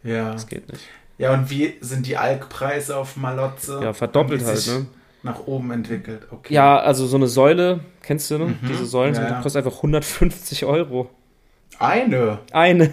Ja. 0.03 0.33
Das 0.33 0.47
geht 0.47 0.71
nicht. 0.71 0.83
ja, 1.17 1.33
und 1.33 1.49
wie 1.49 1.75
sind 1.81 2.05
die 2.07 2.17
Alkpreise 2.17 2.97
auf 2.97 3.17
Malotze? 3.17 3.79
Ja, 3.83 3.93
verdoppelt 3.93 4.43
halt, 4.43 4.67
ne? 4.67 4.85
Nach 5.23 5.45
oben 5.45 5.69
entwickelt, 5.71 6.27
okay. 6.31 6.51
Ja, 6.53 6.79
also 6.79 7.05
so 7.05 7.15
eine 7.15 7.27
Säule, 7.27 7.81
kennst 8.01 8.31
du, 8.31 8.39
ne? 8.39 8.45
Mhm, 8.45 8.59
Diese 8.67 8.85
Säulen 8.87 9.13
ja, 9.13 9.27
ja. 9.29 9.41
kostet 9.41 9.63
einfach 9.65 9.77
150 9.77 10.65
Euro. 10.65 11.09
Eine. 11.77 12.39
Eine. 12.51 12.89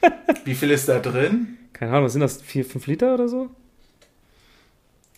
Wie 0.44 0.54
viel 0.54 0.70
ist 0.72 0.88
da 0.88 0.98
drin? 0.98 1.56
Keine 1.72 1.92
Ahnung, 1.92 2.04
was 2.06 2.12
sind 2.12 2.20
das? 2.22 2.42
Vier, 2.42 2.64
fünf 2.64 2.86
Liter 2.88 3.14
oder 3.14 3.28
so? 3.28 3.48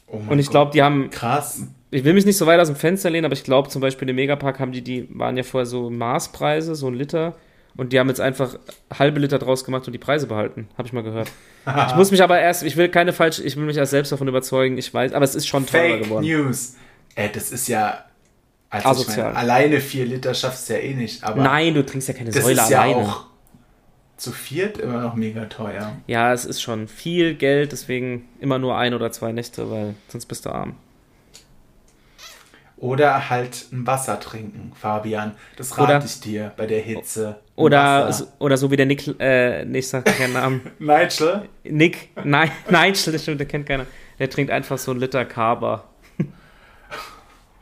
Oh 0.06 0.18
mein 0.18 0.28
Und 0.28 0.38
ich 0.38 0.50
glaube, 0.50 0.72
die 0.72 0.82
haben 0.82 1.08
Krass. 1.10 1.62
ich 1.90 2.04
will 2.04 2.12
mich 2.14 2.26
nicht 2.26 2.36
so 2.36 2.46
weit 2.46 2.60
aus 2.60 2.66
dem 2.68 2.76
Fenster 2.76 3.08
lehnen, 3.10 3.24
aber 3.24 3.34
ich 3.34 3.44
glaube 3.44 3.68
zum 3.68 3.80
Beispiel 3.80 4.08
im 4.08 4.16
Megapark 4.16 4.58
haben 4.58 4.72
die, 4.72 4.82
die 4.82 5.08
waren 5.10 5.36
ja 5.36 5.42
vorher 5.44 5.66
so 5.66 5.88
Maßpreise, 5.88 6.74
so 6.74 6.88
ein 6.88 6.94
Liter. 6.94 7.34
Und 7.76 7.92
die 7.92 7.98
haben 8.00 8.08
jetzt 8.08 8.20
einfach 8.20 8.58
halbe 8.96 9.20
Liter 9.20 9.38
draus 9.38 9.64
gemacht 9.64 9.86
und 9.86 9.92
die 9.92 9.98
Preise 9.98 10.26
behalten. 10.26 10.68
Habe 10.76 10.86
ich 10.88 10.92
mal 10.92 11.02
gehört. 11.02 11.30
Ich 11.88 11.94
muss 11.94 12.10
mich 12.10 12.22
aber 12.22 12.40
erst, 12.40 12.62
ich 12.62 12.76
will 12.78 12.88
keine 12.88 13.12
falsche, 13.12 13.42
ich 13.42 13.54
will 13.54 13.64
mich 13.64 13.76
erst 13.76 13.90
selbst 13.90 14.10
davon 14.10 14.26
überzeugen. 14.28 14.78
Ich 14.78 14.92
weiß, 14.94 15.12
aber 15.12 15.24
es 15.24 15.34
ist 15.34 15.46
schon 15.46 15.66
teurer 15.66 15.82
Fake 15.98 16.04
geworden. 16.04 16.24
News. 16.26 16.74
Ey, 17.14 17.30
das 17.30 17.52
ist 17.52 17.68
ja. 17.68 18.06
Also 18.70 18.82
ich 19.02 19.08
Asozial. 19.08 19.26
meine, 19.26 19.36
alleine 19.38 19.80
vier 19.80 20.06
Liter 20.06 20.32
schaffst 20.32 20.68
du 20.68 20.72
ja 20.72 20.78
eh 20.80 20.94
nicht. 20.94 21.22
Aber 21.22 21.42
Nein, 21.42 21.74
du 21.74 21.84
trinkst 21.84 22.08
ja 22.08 22.14
keine 22.14 22.30
das 22.30 22.42
Säule 22.42 22.62
ist 22.62 22.70
ja 22.70 22.80
alleine. 22.82 23.02
auch 23.08 23.26
zu 24.16 24.32
viert 24.32 24.78
immer 24.78 25.00
noch 25.02 25.14
mega 25.14 25.44
teuer. 25.46 25.96
Ja, 26.06 26.32
es 26.32 26.44
ist 26.46 26.62
schon 26.62 26.88
viel 26.88 27.34
Geld, 27.34 27.72
deswegen 27.72 28.26
immer 28.40 28.58
nur 28.58 28.76
ein 28.78 28.94
oder 28.94 29.12
zwei 29.12 29.32
Nächte, 29.32 29.70
weil 29.70 29.94
sonst 30.08 30.26
bist 30.26 30.46
du 30.46 30.50
arm. 30.50 30.76
Oder 32.76 33.28
halt 33.28 33.66
ein 33.72 33.86
Wasser 33.86 34.18
trinken, 34.20 34.72
Fabian. 34.74 35.32
Das 35.56 35.76
rate 35.76 35.96
Oder- 35.96 36.04
ich 36.04 36.20
dir 36.20 36.52
bei 36.56 36.66
der 36.66 36.80
Hitze. 36.80 37.40
Oder, 37.60 38.12
so, 38.12 38.26
oder 38.38 38.56
so 38.56 38.70
wie 38.70 38.76
der 38.76 38.86
Nick, 38.86 39.06
äh, 39.20 39.64
nee, 39.64 39.78
ich 39.78 39.88
sag 39.88 40.04
keinen 40.04 40.32
Namen. 40.32 40.60
Nigel? 40.78 41.48
Nick, 41.64 42.10
nein, 42.24 42.50
nein, 42.70 42.92
das 42.92 43.22
stimmt, 43.22 43.40
der 43.40 43.46
kennt 43.46 43.66
keiner. 43.66 43.86
Der 44.18 44.28
trinkt 44.28 44.50
einfach 44.50 44.78
so 44.78 44.90
einen 44.90 45.00
Liter 45.00 45.24
Kaba. 45.24 45.84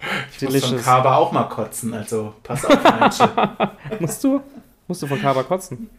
Ich 0.01 0.43
muss 0.43 0.53
von 0.53 0.61
Delicious. 0.61 0.85
Kaba 0.85 1.17
auch 1.17 1.33
mal 1.33 1.49
kotzen, 1.49 1.93
also 1.93 2.33
pass 2.45 2.65
auf, 2.65 2.79
Nigel. 2.83 3.99
Musst 3.99 4.23
du? 4.23 4.41
Musst 4.87 5.03
du 5.03 5.09
von 5.09 5.21
Kaba 5.21 5.43
kotzen? 5.43 5.91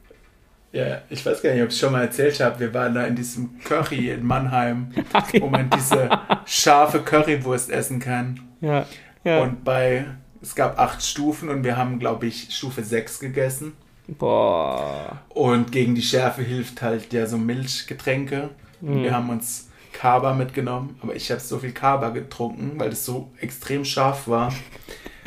ja, 0.71 1.01
ich 1.09 1.25
weiß 1.25 1.41
gar 1.41 1.53
nicht, 1.53 1.63
ob 1.63 1.69
ich 1.69 1.77
schon 1.77 1.91
mal 1.91 2.03
erzählt 2.03 2.39
habe. 2.39 2.59
Wir 2.59 2.73
waren 2.73 2.93
da 2.93 3.05
in 3.05 3.15
diesem 3.15 3.59
Curry 3.63 4.12
in 4.12 4.25
Mannheim, 4.25 4.91
Ach, 5.13 5.33
ja. 5.33 5.41
wo 5.41 5.47
man 5.47 5.69
diese 5.69 6.09
scharfe 6.45 6.99
Currywurst 7.01 7.69
essen 7.71 7.99
kann. 7.99 8.39
Ja, 8.62 8.85
ja. 9.23 9.41
Und 9.41 9.63
bei, 9.63 10.05
es 10.41 10.55
gab 10.55 10.79
acht 10.79 11.03
Stufen 11.03 11.49
und 11.49 11.63
wir 11.63 11.75
haben, 11.75 11.99
glaube 11.99 12.27
ich, 12.27 12.55
Stufe 12.55 12.83
6 12.83 13.19
gegessen. 13.19 13.73
Boah. 14.17 15.22
Und 15.30 15.72
gegen 15.72 15.95
die 15.95 16.02
Schärfe 16.02 16.41
hilft 16.41 16.82
halt 16.82 17.12
ja 17.13 17.26
so 17.26 17.38
Milchgetränke. 17.38 18.50
Und 18.82 19.00
Mhm. 19.00 19.04
Wir 19.04 19.13
haben 19.13 19.30
uns 19.30 19.69
Kaba 19.91 20.34
mitgenommen, 20.34 20.98
aber 21.02 21.13
ich 21.15 21.30
habe 21.32 21.41
so 21.41 21.60
viel 21.60 21.74
Kaba 21.74 22.10
getrunken, 22.10 22.80
weil 22.80 22.89
es 22.93 23.04
so 23.06 23.30
extrem 23.41 23.84
scharf 23.84 24.28
war, 24.28 24.54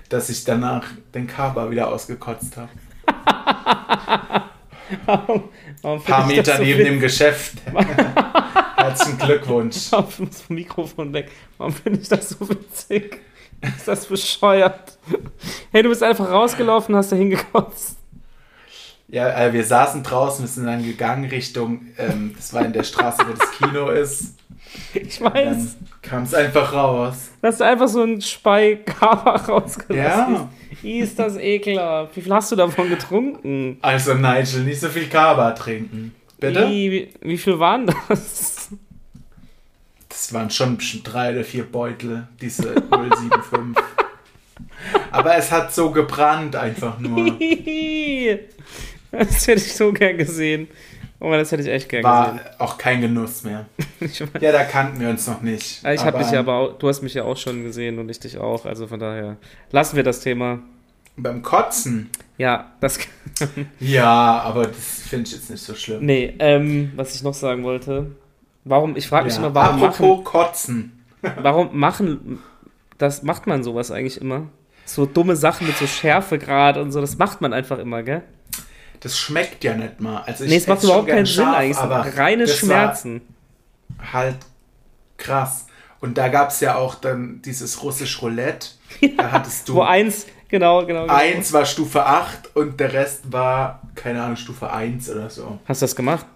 dass 0.09 0.31
ich 0.31 0.45
danach 0.45 0.85
den 1.15 1.27
Kaba 1.27 1.71
wieder 1.71 1.89
ausgekotzt 1.89 2.57
habe. 2.57 2.71
Warum, 5.07 5.45
warum 5.81 5.99
Ein 6.01 6.05
paar 6.05 6.31
ich 6.31 6.37
Meter 6.37 6.57
so 6.57 6.63
neben 6.63 6.79
witzig? 6.81 6.93
dem 6.93 7.01
Geschäft. 7.01 7.53
Herzlichen 8.77 9.19
Glückwunsch. 9.19 9.93
Auf 9.93 10.19
das 10.19 10.49
Mikrofon 10.51 11.13
weg. 11.15 11.31
Warum 11.57 11.73
finde 11.73 12.01
ich 12.01 12.09
das 12.09 12.31
so 12.31 12.49
witzig? 12.49 13.21
Ist 13.63 13.89
das 13.89 14.07
bescheuert? 14.07 14.99
Hey, 15.71 15.83
du 15.83 15.89
bist 15.89 16.03
einfach 16.03 16.29
rausgelaufen, 16.31 16.95
hast 16.97 17.13
da 17.13 17.17
hingekotzt. 17.17 17.97
Ja, 19.13 19.29
äh, 19.39 19.53
wir 19.53 19.63
saßen 19.63 20.03
draußen, 20.03 20.43
wir 20.43 20.49
sind 20.49 20.65
dann 20.67 20.83
gegangen 20.83 21.27
Richtung, 21.29 21.83
ähm, 21.99 22.33
das 22.35 22.53
war 22.55 22.65
in 22.65 22.73
der 22.73 22.83
Straße, 22.83 23.19
wo 23.29 23.33
das 23.35 23.51
Kino 23.53 23.91
ist. 23.91 24.35
Ich 24.95 25.19
Dann 25.19 25.35
weiß. 25.35 25.77
kam 26.01 26.23
es 26.23 26.33
einfach 26.33 26.73
raus. 26.73 27.31
Dass 27.43 27.59
du 27.59 27.65
einfach 27.67 27.89
so 27.89 28.03
ein 28.03 28.23
Spei-Kaba 28.23 29.37
rausgelassen 29.37 30.35
Ja. 30.35 30.49
ist 30.83 31.19
das 31.19 31.37
ekelhaft. 31.37 32.17
Wie 32.17 32.23
viel 32.23 32.33
hast 32.33 32.51
du 32.53 32.57
davon 32.57 32.89
getrunken? 32.89 33.77
Also 33.83 34.15
Nigel, 34.15 34.63
nicht 34.63 34.81
so 34.81 34.89
viel 34.89 35.09
Kaba 35.09 35.51
trinken. 35.53 36.15
Bitte? 36.41 36.67
Wie, 36.71 37.11
wie 37.21 37.37
viel 37.37 37.59
waren 37.59 37.87
das? 38.09 38.71
Das 40.09 40.33
waren 40.33 40.49
schon 40.51 40.79
drei 41.05 41.33
oder 41.33 41.45
vier 41.45 41.65
Beutel, 41.65 42.27
diese 42.41 42.73
075. 42.91 43.77
Aber 45.11 45.37
es 45.37 45.53
hat 45.53 45.75
so 45.75 45.91
gebrannt 45.91 46.57
einfach 46.57 46.99
nur. 46.99 47.39
Das 49.19 49.47
hätte 49.47 49.61
ich 49.61 49.75
so 49.75 49.93
gern 49.93 50.17
gesehen. 50.17 50.69
Oh, 51.21 51.31
das 51.31 51.53
hätte 51.53 51.63
ich 51.63 51.69
echt 51.69 51.89
gern 51.89 52.03
War 52.03 52.33
gesehen. 52.33 52.41
auch 52.59 52.79
kein 52.79 53.01
Genuss 53.01 53.45
mehr. 53.45 53.67
Ja, 54.41 54.51
da 54.51 54.65
kannten 54.65 54.99
wir 55.01 55.09
uns 55.11 55.29
noch 55.29 55.41
nicht. 55.43 55.85
ich 55.87 56.05
habe 56.05 56.19
dich 56.19 56.33
ja 56.33 56.41
aber 56.41 56.55
auch, 56.57 56.73
du 56.79 56.89
hast 56.89 57.03
mich 57.03 57.15
ja 57.15 57.23
auch 57.23 57.37
schon 57.37 57.63
gesehen 57.63 57.99
und 58.01 58.09
ich 58.09 58.19
dich 58.19 58.37
auch. 58.39 58.65
Also 58.67 58.89
von 58.89 58.99
daher 58.99 59.37
lassen 59.71 59.95
wir 59.95 60.03
das 60.03 60.19
Thema. 60.21 60.59
Beim 61.17 61.41
Kotzen. 61.43 62.11
Ja, 62.39 62.73
das. 62.81 62.99
Ja, 63.79 64.41
aber 64.41 64.67
das 64.67 65.03
finde 65.09 65.27
ich 65.29 65.35
jetzt 65.35 65.51
nicht 65.51 65.63
so 65.63 65.75
schlimm. 65.77 66.05
Nee, 66.05 66.35
ähm, 66.41 66.91
was 66.97 67.15
ich 67.15 67.23
noch 67.23 67.35
sagen 67.35 67.63
wollte. 67.63 68.11
Warum, 68.65 68.97
ich 68.97 69.07
frage 69.09 69.27
mich 69.27 69.35
Ja. 69.35 69.41
immer, 69.41 69.55
warum 69.55 69.81
machen, 69.81 69.89
Apropos 70.05 70.25
Kotzen. 70.25 71.05
warum 71.41 71.79
machen, 71.79 72.39
das 72.99 73.23
macht 73.23 73.47
man 73.47 73.63
sowas 73.63 73.91
eigentlich 73.93 74.21
immer? 74.21 74.49
So 74.85 75.07
dumme 75.07 75.37
Sachen 75.37 75.67
mit 75.69 75.77
so 75.77 75.87
Schärfegrad 75.87 76.77
und 76.77 76.91
so, 76.93 77.01
das 77.01 77.19
macht 77.19 77.41
man 77.41 77.53
einfach 77.53 77.79
immer, 77.79 78.03
gell? 78.03 78.23
Das 79.03 79.19
schmeckt 79.19 79.65
ja 79.65 79.75
nicht 79.75 80.01
mal. 80.01 80.23
Also 80.23 80.45
ich 80.45 80.51
nee, 80.51 80.57
es 80.57 80.67
macht 80.67 80.83
überhaupt 80.85 81.09
keinen 81.09 81.27
Sinn 81.27 81.45
scharf, 81.45 81.57
eigentlich. 81.57 81.79
Aber 81.79 82.07
reine 82.17 82.47
Schmerzen. 82.47 83.21
War 83.99 84.13
halt 84.13 84.37
krass. 85.17 85.67
Und 86.01 86.19
da 86.19 86.29
gab 86.29 86.51
es 86.51 86.61
ja 86.61 86.77
auch 86.77 86.95
dann 86.97 87.43
dieses 87.43 87.83
russisch 87.83 88.23
Roulette. 88.23 88.69
Da 89.17 89.33
hattest 89.33 89.69
du 89.69 89.75
Wo 89.75 89.83
eins, 89.83 90.27
genau, 90.49 90.85
genau. 90.85 91.03
genau. 91.03 91.15
Eins 91.15 91.53
war 91.53 91.65
Stufe 91.65 92.05
8 92.05 92.55
und 92.57 92.79
der 92.79 92.93
Rest 92.93 93.33
war, 93.33 93.83
keine 93.95 94.23
Ahnung, 94.23 94.37
Stufe 94.37 94.71
1 94.71 95.11
oder 95.11 95.31
so. 95.31 95.59
Hast 95.65 95.81
du 95.81 95.85
das 95.85 95.97
gemacht? 95.97 96.27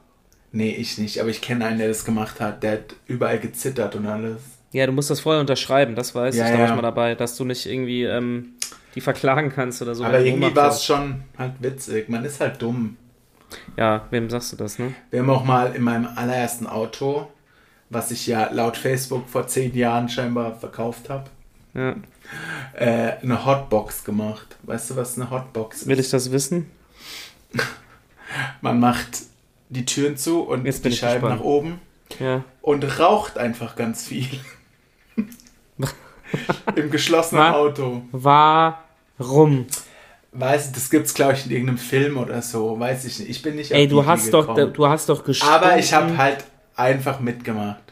Nee, 0.52 0.70
ich 0.70 0.96
nicht, 0.98 1.20
aber 1.20 1.28
ich 1.28 1.42
kenne 1.42 1.66
einen, 1.66 1.78
der 1.78 1.88
das 1.88 2.04
gemacht 2.04 2.40
hat. 2.40 2.62
Der 2.62 2.72
hat 2.72 2.96
überall 3.06 3.38
gezittert 3.38 3.94
und 3.94 4.06
alles. 4.06 4.40
Ja, 4.72 4.86
du 4.86 4.92
musst 4.92 5.10
das 5.10 5.20
vorher 5.20 5.40
unterschreiben, 5.40 5.94
das 5.94 6.14
weiß 6.14 6.34
Ja, 6.34 6.46
ich, 6.46 6.50
da 6.50 6.58
war 6.58 6.64
ja. 6.64 6.70
ich 6.70 6.76
mal 6.76 6.82
dabei, 6.82 7.14
dass 7.14 7.36
du 7.36 7.44
nicht 7.44 7.66
irgendwie 7.66 8.04
ähm, 8.04 8.54
die 8.96 9.00
verklagen 9.00 9.50
kannst 9.50 9.80
oder 9.82 9.94
so. 9.94 10.04
aber 10.04 10.18
irgendwie 10.20 10.56
war 10.56 10.70
es 10.70 10.84
schon 10.84 11.22
halt 11.38 11.52
witzig. 11.60 12.08
Man 12.08 12.24
ist 12.24 12.40
halt 12.40 12.60
dumm. 12.60 12.96
Ja, 13.76 14.06
wem 14.10 14.28
sagst 14.28 14.52
du 14.52 14.56
das, 14.56 14.78
ne? 14.80 14.92
Wir 15.10 15.20
haben 15.20 15.30
auch 15.30 15.44
mal 15.44 15.72
in 15.76 15.82
meinem 15.82 16.08
allerersten 16.16 16.66
Auto, 16.66 17.28
was 17.90 18.10
ich 18.10 18.26
ja 18.26 18.50
laut 18.52 18.76
Facebook 18.76 19.28
vor 19.28 19.46
zehn 19.46 19.72
Jahren 19.76 20.08
scheinbar 20.08 20.56
verkauft 20.56 21.08
habe, 21.10 21.24
Ja. 21.74 21.94
äh, 22.74 23.12
eine 23.22 23.44
Hotbox 23.46 24.02
gemacht. 24.02 24.56
Weißt 24.64 24.90
du, 24.90 24.96
was 24.96 25.16
eine 25.16 25.30
Hotbox 25.30 25.82
ist? 25.82 25.86
Will 25.88 26.00
ich 26.00 26.10
das 26.10 26.32
wissen? 26.32 26.68
Man 28.60 28.80
macht 28.80 29.20
die 29.68 29.84
Türen 29.84 30.16
zu 30.16 30.40
und 30.42 30.64
Jetzt 30.66 30.84
die 30.84 30.92
Scheiben 30.92 31.20
gespannt. 31.20 31.40
nach 31.40 31.44
oben 31.46 31.80
Ja. 32.18 32.42
und 32.62 32.98
raucht 32.98 33.38
einfach 33.38 33.76
ganz 33.76 34.04
viel. 34.06 34.28
Im 36.74 36.90
geschlossenen 36.90 37.44
Was? 37.44 37.54
Auto. 37.54 38.02
Warum? 39.18 39.66
Weiß, 40.32 40.72
das 40.72 40.90
gibt's 40.90 41.14
glaube 41.14 41.32
ich 41.34 41.46
in 41.46 41.52
irgendeinem 41.52 41.78
Film 41.78 42.18
oder 42.18 42.42
so, 42.42 42.78
weiß 42.78 43.04
ich 43.06 43.18
nicht. 43.20 43.30
Ich 43.30 43.42
bin 43.42 43.56
nicht 43.56 43.70
Ey, 43.72 43.88
du 43.88 44.04
hast 44.04 44.32
doch, 44.34 44.48
gekommen. 44.48 44.72
du 44.72 44.86
hast 44.86 45.08
doch 45.08 45.24
gestunken 45.24 45.54
Aber 45.54 45.78
ich 45.78 45.92
habe 45.94 46.16
halt 46.18 46.44
einfach 46.74 47.20
mitgemacht. 47.20 47.82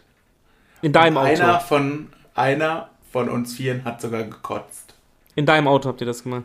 in 0.83 0.93
deinem 0.93 1.17
Auto. 1.17 1.29
Einer 1.29 1.61
von 1.61 2.09
einer 2.35 2.91
von 3.11 3.29
uns 3.31 3.55
vieren 3.55 3.85
hat 3.85 4.01
sogar 4.01 4.25
gekotzt. 4.25 4.95
In 5.37 5.47
deinem 5.47 5.69
Auto 5.69 5.89
habt 5.89 6.01
ihr 6.01 6.07
das 6.07 6.23
gemacht. 6.23 6.45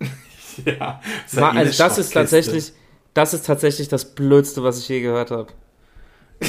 Ja, 0.66 1.00
War, 1.34 1.50
eine 1.52 1.60
also 1.60 1.84
das 1.84 1.98
ist 1.98 2.12
tatsächlich, 2.12 2.72
das 3.14 3.32
ist 3.32 3.46
tatsächlich 3.46 3.86
das 3.86 4.04
Blödste, 4.16 4.64
was 4.64 4.78
ich 4.80 4.88
je 4.88 5.00
gehört 5.00 5.30
habe. 5.30 5.46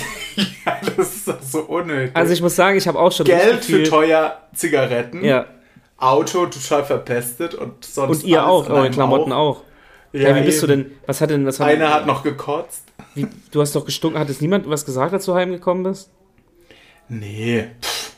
Ja, 0.66 0.80
das 0.96 1.16
ist 1.16 1.28
doch 1.28 1.42
so 1.42 1.60
unnötig. 1.62 2.16
Also 2.16 2.34
ich 2.34 2.42
muss 2.42 2.56
sagen, 2.56 2.78
ich 2.78 2.88
habe 2.88 2.98
auch 2.98 3.12
schon 3.12 3.26
Geld 3.26 3.64
für 3.64 3.84
teuer 3.84 4.42
Zigaretten, 4.56 5.24
Ja, 5.24 5.46
Auto 6.00 6.46
total 6.46 6.86
verpestet 6.86 7.56
und 7.56 7.84
sonst 7.84 8.24
und 8.24 8.30
ihr 8.30 8.46
auch, 8.46 8.70
eure 8.70 8.90
Klamotten 8.90 9.34
auch. 9.34 9.64
Ja, 10.14 10.30
Ja, 10.30 10.36
wie 10.36 10.42
bist 10.42 10.64
du 10.64 10.68
denn? 10.68 10.92
Was 11.06 11.22
hat 11.22 11.30
denn, 11.30 11.46
was 11.46 11.60
hat 11.60 11.68
Einer 11.68 11.94
hat 11.94 12.06
noch 12.08 12.24
gekotzt. 12.24 12.84
Wie, 13.16 13.28
du 13.52 13.62
hast 13.62 13.76
doch 13.76 13.86
gestunken. 13.86 14.20
Hat 14.20 14.30
es 14.30 14.42
niemand 14.42 14.70
was 14.70 14.86
gesagt, 14.86 15.14
als 15.14 15.26
du 15.26 15.36
heimgekommen 15.36 15.84
bist? 15.84 16.10
Nee, 17.10 17.68
pff, 17.82 18.14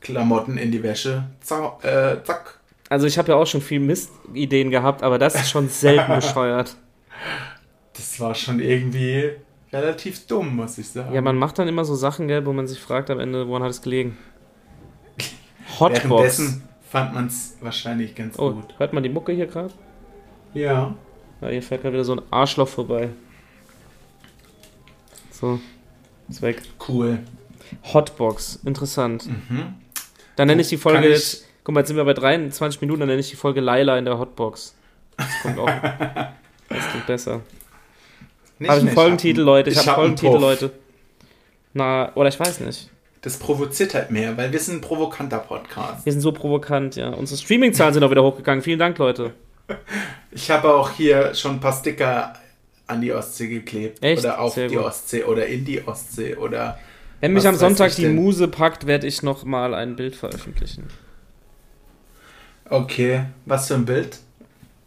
Klamotten 0.00 0.56
in 0.56 0.70
die 0.70 0.82
Wäsche, 0.82 1.24
Zau 1.40 1.78
äh, 1.82 2.22
zack. 2.22 2.60
Also 2.88 3.06
ich 3.06 3.18
habe 3.18 3.32
ja 3.32 3.36
auch 3.36 3.46
schon 3.46 3.60
viel 3.60 3.80
Mistideen 3.80 4.70
gehabt, 4.70 5.02
aber 5.02 5.18
das 5.18 5.34
ist 5.34 5.50
schon 5.50 5.68
selten 5.68 6.14
bescheuert. 6.14 6.76
Das 7.94 8.20
war 8.20 8.34
schon 8.34 8.60
irgendwie 8.60 9.32
relativ 9.72 10.26
dumm, 10.26 10.56
muss 10.56 10.78
ich 10.78 10.88
sagen. 10.88 11.12
Ja, 11.12 11.20
man 11.22 11.36
macht 11.36 11.58
dann 11.58 11.66
immer 11.66 11.84
so 11.84 11.94
Sachen, 11.94 12.28
gell, 12.28 12.46
wo 12.46 12.52
man 12.52 12.66
sich 12.68 12.78
fragt 12.78 13.10
am 13.10 13.18
Ende, 13.18 13.48
woran 13.48 13.62
hat 13.62 13.70
es 13.70 13.82
gelegen? 13.82 14.16
Hotbox. 15.80 16.04
Währenddessen 16.10 16.68
fand 16.96 17.14
man 17.14 17.26
es 17.26 17.56
wahrscheinlich 17.60 18.14
ganz 18.14 18.38
Oh, 18.38 18.52
gut. 18.52 18.74
hört 18.78 18.92
man 18.94 19.02
die 19.02 19.08
Mucke 19.10 19.32
hier 19.32 19.46
gerade? 19.46 19.72
Ja. 20.54 20.94
Ja, 21.42 21.48
hier 21.48 21.62
fährt 21.62 21.82
gerade 21.82 21.92
wieder 21.92 22.04
so 22.04 22.14
ein 22.14 22.22
Arschloch 22.30 22.68
vorbei. 22.68 23.10
So, 25.30 25.60
ist 26.30 26.40
weg. 26.40 26.62
Cool. 26.88 27.18
Hotbox, 27.92 28.60
interessant. 28.64 29.26
Mhm. 29.26 29.74
Dann 30.36 30.48
nenne 30.48 30.62
ich 30.62 30.68
die 30.68 30.78
Folge 30.78 31.08
jetzt, 31.08 31.44
guck 31.64 31.74
mal, 31.74 31.80
jetzt 31.80 31.88
sind 31.88 31.98
wir 31.98 32.04
bei 32.04 32.14
23 32.14 32.80
Minuten, 32.80 33.00
dann 33.00 33.08
nenne 33.08 33.20
ich 33.20 33.28
die 33.28 33.36
Folge 33.36 33.60
Laila 33.60 33.98
in 33.98 34.06
der 34.06 34.18
Hotbox. 34.18 34.74
Das 35.16 35.28
kommt 35.42 35.58
auch. 35.58 35.68
Das 36.68 36.84
klingt 36.90 37.06
besser. 37.06 37.32
Habe 37.34 37.42
ich 38.64 38.70
einen. 38.70 38.88
Folgentitel, 38.88 39.40
Leute? 39.42 39.70
Ich, 39.70 39.76
ich 39.76 39.86
habe 39.86 40.02
einen 40.02 40.16
Folgentitel. 40.18 40.40
Leute. 40.40 40.72
Na, 41.74 42.12
oder 42.16 42.28
ich 42.28 42.40
weiß 42.40 42.58
nicht. 42.58 42.90
Das 43.26 43.38
provoziert 43.38 43.92
halt 43.94 44.12
mehr, 44.12 44.36
weil 44.36 44.52
wir 44.52 44.60
sind 44.60 44.76
ein 44.76 44.80
provokanter 44.80 45.40
Podcast. 45.40 46.06
Wir 46.06 46.12
sind 46.12 46.22
so 46.22 46.30
provokant, 46.30 46.94
ja. 46.94 47.08
Unsere 47.08 47.36
Streaming-Zahlen 47.40 47.92
sind 47.92 48.04
auch 48.04 48.10
wieder 48.12 48.22
hochgegangen. 48.22 48.62
Vielen 48.62 48.78
Dank, 48.78 48.96
Leute. 48.98 49.32
Ich 50.30 50.48
habe 50.48 50.72
auch 50.72 50.90
hier 50.92 51.34
schon 51.34 51.54
ein 51.54 51.60
paar 51.60 51.72
Sticker 51.72 52.34
an 52.86 53.00
die 53.00 53.12
Ostsee 53.12 53.48
geklebt. 53.48 54.00
Echt? 54.00 54.20
Oder 54.22 54.38
auf 54.40 54.54
Sehr 54.54 54.68
die 54.68 54.76
gut. 54.76 54.84
Ostsee 54.84 55.24
oder 55.24 55.44
in 55.46 55.64
die 55.64 55.84
Ostsee 55.84 56.36
oder. 56.36 56.78
Wenn 57.20 57.32
mich 57.32 57.48
am 57.48 57.56
Sonntag 57.56 57.96
die? 57.96 58.06
Muse 58.06 58.46
packt, 58.46 58.86
werde 58.86 59.08
ich 59.08 59.24
noch 59.24 59.44
mal 59.44 59.74
ein 59.74 59.96
Bild 59.96 60.14
veröffentlichen. 60.14 60.86
Okay, 62.70 63.22
was 63.44 63.66
für 63.66 63.74
ein 63.74 63.86
Bild? 63.86 64.18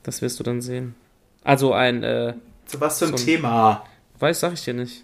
Das 0.04 0.21
wirst 0.21 0.39
du 0.39 0.43
dann 0.43 0.62
sehen. 0.62 0.95
Also 1.43 1.73
ein, 1.73 2.04
äh, 2.04 2.36
Zu 2.67 2.80
was 2.80 2.99
für 2.99 3.06
ein 3.06 3.17
So 3.17 3.17
ein- 3.17 3.25
Thema? 3.25 3.84
weiß, 4.19 4.39
sag 4.39 4.54
ich 4.54 4.63
dir 4.63 4.75
nicht. 4.75 5.04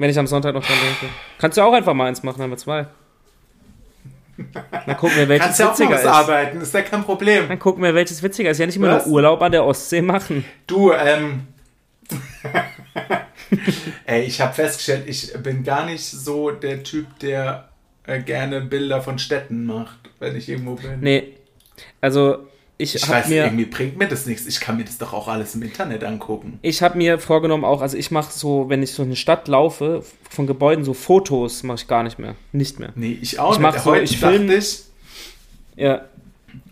Wenn 0.00 0.08
ich 0.08 0.18
am 0.18 0.26
Sonntag 0.26 0.54
noch 0.54 0.64
dran 0.64 0.78
denke. 0.82 1.14
Kannst 1.36 1.58
du 1.58 1.62
auch 1.62 1.74
einfach 1.74 1.92
mal 1.92 2.06
eins 2.06 2.22
machen, 2.22 2.42
haben 2.42 2.48
wir 2.48 2.56
zwei. 2.56 2.86
Dann 4.86 4.96
gucken 4.96 5.18
wir, 5.18 5.28
welches 5.28 5.58
Kannst 5.58 5.78
witziger 5.78 6.00
ist. 6.00 6.06
arbeiten, 6.06 6.58
ist 6.62 6.72
ja 6.72 6.80
kein 6.80 7.04
Problem. 7.04 7.48
Dann 7.48 7.58
gucken 7.58 7.82
wir, 7.82 7.94
welches 7.94 8.22
witziger 8.22 8.50
ist. 8.50 8.56
Ja 8.56 8.64
nicht 8.64 8.76
immer 8.76 8.92
nur 8.92 9.06
Urlaub 9.06 9.42
an 9.42 9.52
der 9.52 9.62
Ostsee 9.62 10.00
machen. 10.00 10.46
Du, 10.66 10.92
ähm. 10.92 11.48
Ey, 14.06 14.22
ich 14.22 14.40
habe 14.40 14.54
festgestellt, 14.54 15.04
ich 15.06 15.34
bin 15.34 15.64
gar 15.64 15.84
nicht 15.84 16.02
so 16.02 16.50
der 16.50 16.82
Typ, 16.82 17.18
der 17.18 17.68
äh, 18.06 18.20
gerne 18.20 18.62
Bilder 18.62 19.02
von 19.02 19.18
Städten 19.18 19.66
macht, 19.66 19.98
wenn 20.18 20.34
ich 20.34 20.48
irgendwo 20.48 20.76
bin. 20.76 21.00
Nee. 21.00 21.34
Also, 22.00 22.48
ich, 22.80 22.94
ich 22.94 23.08
weiß, 23.08 23.28
mir. 23.28 23.44
irgendwie 23.44 23.66
bringt 23.66 23.98
mir 23.98 24.08
das 24.08 24.26
nichts. 24.26 24.46
Ich 24.46 24.60
kann 24.60 24.76
mir 24.76 24.84
das 24.84 24.98
doch 24.98 25.12
auch 25.12 25.28
alles 25.28 25.54
im 25.54 25.62
Internet 25.62 26.02
angucken. 26.04 26.58
Ich 26.62 26.82
habe 26.82 26.96
mir 26.98 27.18
vorgenommen 27.18 27.64
auch, 27.64 27.80
also 27.82 27.96
ich 27.96 28.10
mache 28.10 28.32
so, 28.32 28.68
wenn 28.68 28.82
ich 28.82 28.92
so 28.92 29.02
eine 29.02 29.16
Stadt 29.16 29.46
laufe, 29.48 30.02
von 30.28 30.46
Gebäuden 30.46 30.84
so 30.84 30.94
Fotos 30.94 31.62
mache 31.62 31.78
ich 31.82 31.86
gar 31.88 32.02
nicht 32.02 32.18
mehr. 32.18 32.34
Nicht 32.52 32.80
mehr. 32.80 32.90
Nee, 32.94 33.18
ich 33.20 33.38
auch 33.38 33.52
Ich 33.52 33.58
nicht. 33.58 33.62
mach 33.62 33.78
so- 33.78 33.90
Heute 33.90 34.04
ich 34.04 34.18
dachte 34.20 34.36
film- 34.38 34.50
ich, 34.50 34.80
Ja. 35.76 36.02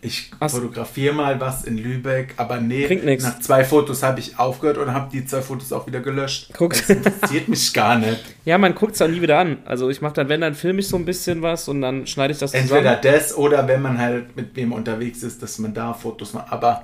Ich 0.01 0.31
Ach- 0.39 0.49
fotografiere 0.49 1.13
mal 1.13 1.39
was 1.39 1.63
in 1.65 1.77
Lübeck, 1.77 2.33
aber 2.37 2.59
nee, 2.61 2.87
nix. 3.03 3.23
nach 3.23 3.39
zwei 3.39 3.63
Fotos 3.63 4.01
habe 4.03 4.19
ich 4.19 4.39
aufgehört 4.39 4.77
und 4.77 4.93
habe 4.93 5.09
die 5.11 5.25
zwei 5.25 5.41
Fotos 5.41 5.71
auch 5.73 5.85
wieder 5.87 5.99
gelöscht. 5.99 6.51
Guck. 6.57 6.73
Das 6.73 6.89
interessiert 6.89 7.47
mich 7.47 7.73
gar 7.73 7.97
nicht. 7.97 8.23
Ja, 8.45 8.57
man 8.57 8.73
guckt 8.73 8.95
es 8.95 9.01
auch 9.01 9.07
nie 9.07 9.21
wieder 9.21 9.37
an. 9.37 9.57
Also 9.65 9.89
ich 9.89 10.01
mache 10.01 10.13
dann, 10.13 10.29
wenn, 10.29 10.41
dann 10.41 10.55
filme 10.55 10.79
ich 10.79 10.87
so 10.87 10.95
ein 10.97 11.05
bisschen 11.05 11.41
was 11.41 11.67
und 11.67 11.81
dann 11.81 12.07
schneide 12.07 12.33
ich 12.33 12.39
das 12.39 12.53
Entweder 12.53 12.99
zusammen. 13.01 13.15
das 13.19 13.37
oder 13.37 13.67
wenn 13.67 13.81
man 13.81 13.97
halt 13.99 14.35
mit 14.35 14.55
wem 14.55 14.71
unterwegs 14.73 15.21
ist, 15.23 15.43
dass 15.43 15.59
man 15.59 15.73
da 15.73 15.93
Fotos 15.93 16.33
macht. 16.33 16.51
Aber 16.51 16.83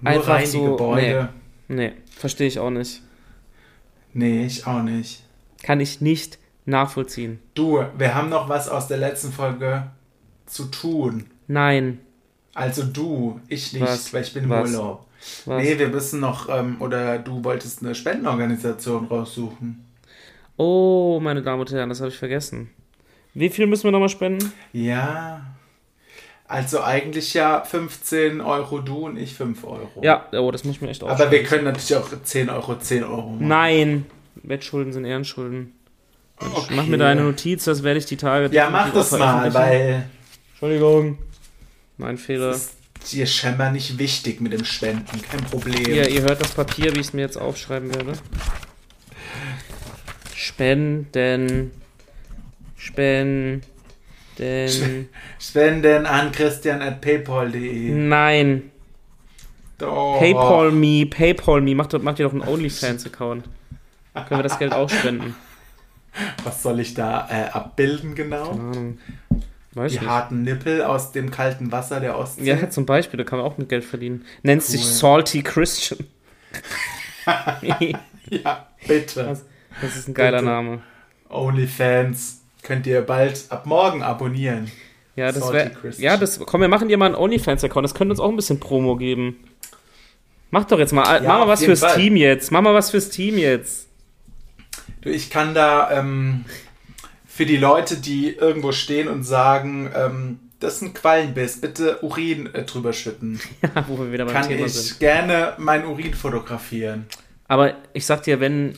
nur 0.00 0.12
Einfach 0.12 0.28
rein 0.34 0.46
so, 0.46 0.58
die 0.58 0.64
Gebäude. 0.70 1.28
Nee, 1.68 1.92
verstehe 2.16 2.46
ich 2.48 2.58
auch 2.58 2.70
nicht. 2.70 3.02
Nee. 4.12 4.44
ich 4.46 4.66
auch 4.66 4.82
nicht. 4.82 5.22
Kann 5.62 5.80
ich 5.80 6.00
nicht 6.00 6.38
nachvollziehen. 6.66 7.38
Du, 7.54 7.82
wir 7.96 8.14
haben 8.14 8.28
noch 8.28 8.48
was 8.48 8.68
aus 8.68 8.88
der 8.88 8.98
letzten 8.98 9.32
Folge 9.32 9.84
zu 10.46 10.64
tun. 10.66 11.24
Nein. 11.46 12.00
Also 12.58 12.82
du, 12.82 13.40
ich 13.46 13.72
nicht, 13.72 13.82
Was? 13.82 14.12
weil 14.12 14.22
ich 14.22 14.34
bin 14.34 14.44
im 14.44 14.50
Was? 14.50 14.70
Urlaub. 14.72 15.06
Was? 15.44 15.62
Nee, 15.62 15.78
wir 15.78 15.88
müssen 15.88 16.18
noch, 16.18 16.48
ähm, 16.48 16.76
oder 16.80 17.18
du 17.18 17.44
wolltest 17.44 17.82
eine 17.84 17.94
Spendenorganisation 17.94 19.06
raussuchen. 19.06 19.84
Oh, 20.56 21.20
meine 21.22 21.40
Damen 21.42 21.60
und 21.60 21.70
Herren, 21.70 21.88
das 21.88 22.00
habe 22.00 22.10
ich 22.10 22.18
vergessen. 22.18 22.70
Wie 23.32 23.48
viel 23.48 23.68
müssen 23.68 23.84
wir 23.84 23.92
nochmal 23.92 24.08
spenden? 24.08 24.52
Ja. 24.72 25.42
Also 26.48 26.82
eigentlich 26.82 27.32
ja 27.34 27.60
15 27.62 28.40
Euro 28.40 28.80
du 28.80 29.06
und 29.06 29.16
ich 29.18 29.34
5 29.34 29.62
Euro. 29.62 30.00
Ja, 30.02 30.26
oh, 30.32 30.50
das 30.50 30.64
muss 30.64 30.76
ich 30.76 30.82
mir 30.82 30.88
echt 30.88 31.02
Aber 31.04 31.12
aufschreiben. 31.12 31.32
wir 31.32 31.42
können 31.44 31.64
natürlich 31.64 31.94
auch 31.94 32.08
10 32.24 32.50
Euro, 32.50 32.76
10 32.76 33.04
Euro 33.04 33.30
machen. 33.30 33.46
Nein. 33.46 34.06
Wettschulden 34.34 34.92
sind 34.92 35.04
Ehrenschulden. 35.04 35.74
Okay. 36.40 36.74
Mach 36.74 36.86
mir 36.86 36.98
da 36.98 37.06
eine 37.06 37.22
Notiz, 37.22 37.64
das 37.64 37.84
werde 37.84 37.98
ich 37.98 38.06
die 38.06 38.16
Tage. 38.16 38.52
Ja, 38.52 38.68
mach 38.68 38.92
das 38.92 39.12
mal, 39.12 39.54
weil 39.54 40.08
Entschuldigung. 40.50 41.18
Mein 41.98 42.16
Fehler. 42.16 42.52
das 42.52 42.74
ist 43.02 43.12
dir 43.12 43.26
scheinbar 43.26 43.70
nicht 43.72 43.98
wichtig 43.98 44.40
mit 44.40 44.52
dem 44.52 44.64
Spenden. 44.64 45.20
Kein 45.22 45.44
Problem. 45.44 45.84
Hier, 45.84 46.08
ihr 46.08 46.22
hört 46.22 46.40
das 46.40 46.52
Papier, 46.52 46.94
wie 46.94 47.00
ich 47.00 47.08
es 47.08 47.12
mir 47.12 47.22
jetzt 47.22 47.36
aufschreiben 47.36 47.94
werde. 47.94 48.12
Spenden. 50.34 51.72
Spenden. 52.76 53.62
Spenden 55.40 56.06
an 56.06 56.30
christian 56.30 56.80
at 56.80 57.00
paypal.de. 57.00 57.90
Nein. 57.90 58.70
Doch. 59.78 60.18
Paypal 60.20 60.70
me, 60.70 61.06
Paypal 61.06 61.60
me. 61.60 61.74
Macht, 61.74 61.92
macht 62.00 62.20
ihr 62.20 62.26
doch 62.26 62.32
einen 62.32 62.42
OnlyFans-Account. 62.42 63.44
Können 64.14 64.38
wir 64.38 64.42
das 64.42 64.58
Geld 64.58 64.72
auch 64.72 64.88
spenden? 64.88 65.34
Was 66.44 66.62
soll 66.62 66.80
ich 66.80 66.94
da 66.94 67.28
äh, 67.30 67.50
abbilden 67.50 68.14
genau? 68.14 68.50
Keine 68.50 68.60
Ahnung. 68.60 68.98
Weiß 69.78 69.92
Die 69.92 69.98
nicht. 70.00 70.08
harten 70.08 70.42
Nippel 70.42 70.82
aus 70.82 71.12
dem 71.12 71.30
kalten 71.30 71.70
Wasser 71.72 72.00
der 72.00 72.18
Ostsee. 72.18 72.44
Ja, 72.44 72.68
zum 72.68 72.84
Beispiel, 72.84 73.16
da 73.18 73.24
kann 73.24 73.38
man 73.38 73.46
auch 73.46 73.58
mit 73.58 73.68
Geld 73.68 73.84
verdienen. 73.84 74.24
Nennt 74.42 74.62
sich 74.62 74.80
Cool. 74.82 74.86
Salty 74.88 75.42
Christian. 75.42 76.00
Ja, 78.30 78.66
bitte. 78.86 79.26
Was? 79.26 79.44
Das 79.80 79.96
ist 79.96 80.08
ein 80.08 80.12
geiler 80.14 80.38
Bitte. 80.38 80.50
Name. 80.50 80.82
OnlyFans 81.30 82.42
könnt 82.62 82.86
ihr 82.86 83.00
bald 83.00 83.46
ab 83.48 83.64
morgen 83.64 84.02
abonnieren. 84.02 84.70
Ja, 85.16 85.26
das 85.32 85.38
Salty 85.44 85.54
wäre. 85.54 85.70
Christian. 85.70 86.04
Ja, 86.04 86.16
das. 86.18 86.38
Komm, 86.40 86.60
wir 86.60 86.68
machen 86.68 86.88
dir 86.88 86.98
mal 86.98 87.06
einen 87.06 87.14
OnlyFans-Account. 87.14 87.84
Das 87.84 87.94
könnte 87.94 88.12
uns 88.12 88.20
auch 88.20 88.28
ein 88.28 88.36
bisschen 88.36 88.60
Promo 88.60 88.96
geben. 88.96 89.36
Mach 90.50 90.64
doch 90.64 90.78
jetzt 90.78 90.92
mal. 90.92 91.22
Ja, 91.22 91.28
mach 91.28 91.38
mal 91.40 91.48
was 91.48 91.64
fürs 91.64 91.80
Fall. 91.80 91.94
Team 91.96 92.16
jetzt. 92.16 92.50
Mach 92.52 92.60
mal 92.60 92.74
was 92.74 92.90
fürs 92.90 93.08
Team 93.10 93.38
jetzt. 93.38 93.88
Du, 95.00 95.08
ich 95.10 95.30
kann 95.30 95.54
da 95.54 95.90
ähm, 95.98 96.44
für 97.38 97.46
die 97.46 97.56
Leute, 97.56 97.98
die 97.98 98.34
irgendwo 98.34 98.72
stehen 98.72 99.06
und 99.06 99.22
sagen, 99.22 99.92
ähm, 99.94 100.40
das 100.58 100.74
ist 100.74 100.82
ein 100.82 100.92
Quallenbiss, 100.92 101.60
bitte 101.60 102.02
Urin 102.02 102.52
äh, 102.52 102.64
drüber 102.64 102.92
schütten. 102.92 103.38
Ja, 103.62 103.84
wo 103.86 103.96
wir 103.96 104.10
wieder 104.10 104.24
beim 104.24 104.34
Kann 104.34 104.48
Thema 104.48 104.66
ich 104.66 104.72
sind. 104.72 104.98
gerne 104.98 105.54
mein 105.56 105.86
Urin 105.86 106.14
fotografieren. 106.14 107.06
Aber 107.46 107.76
ich 107.92 108.04
sag 108.06 108.24
dir, 108.24 108.40
wenn. 108.40 108.76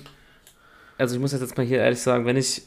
Also, 0.98 1.14
ich 1.14 1.22
muss 1.22 1.32
jetzt 1.32 1.56
mal 1.56 1.64
hier 1.64 1.78
ehrlich 1.78 2.02
sagen, 2.02 2.26
wenn 2.26 2.36
ich 2.36 2.60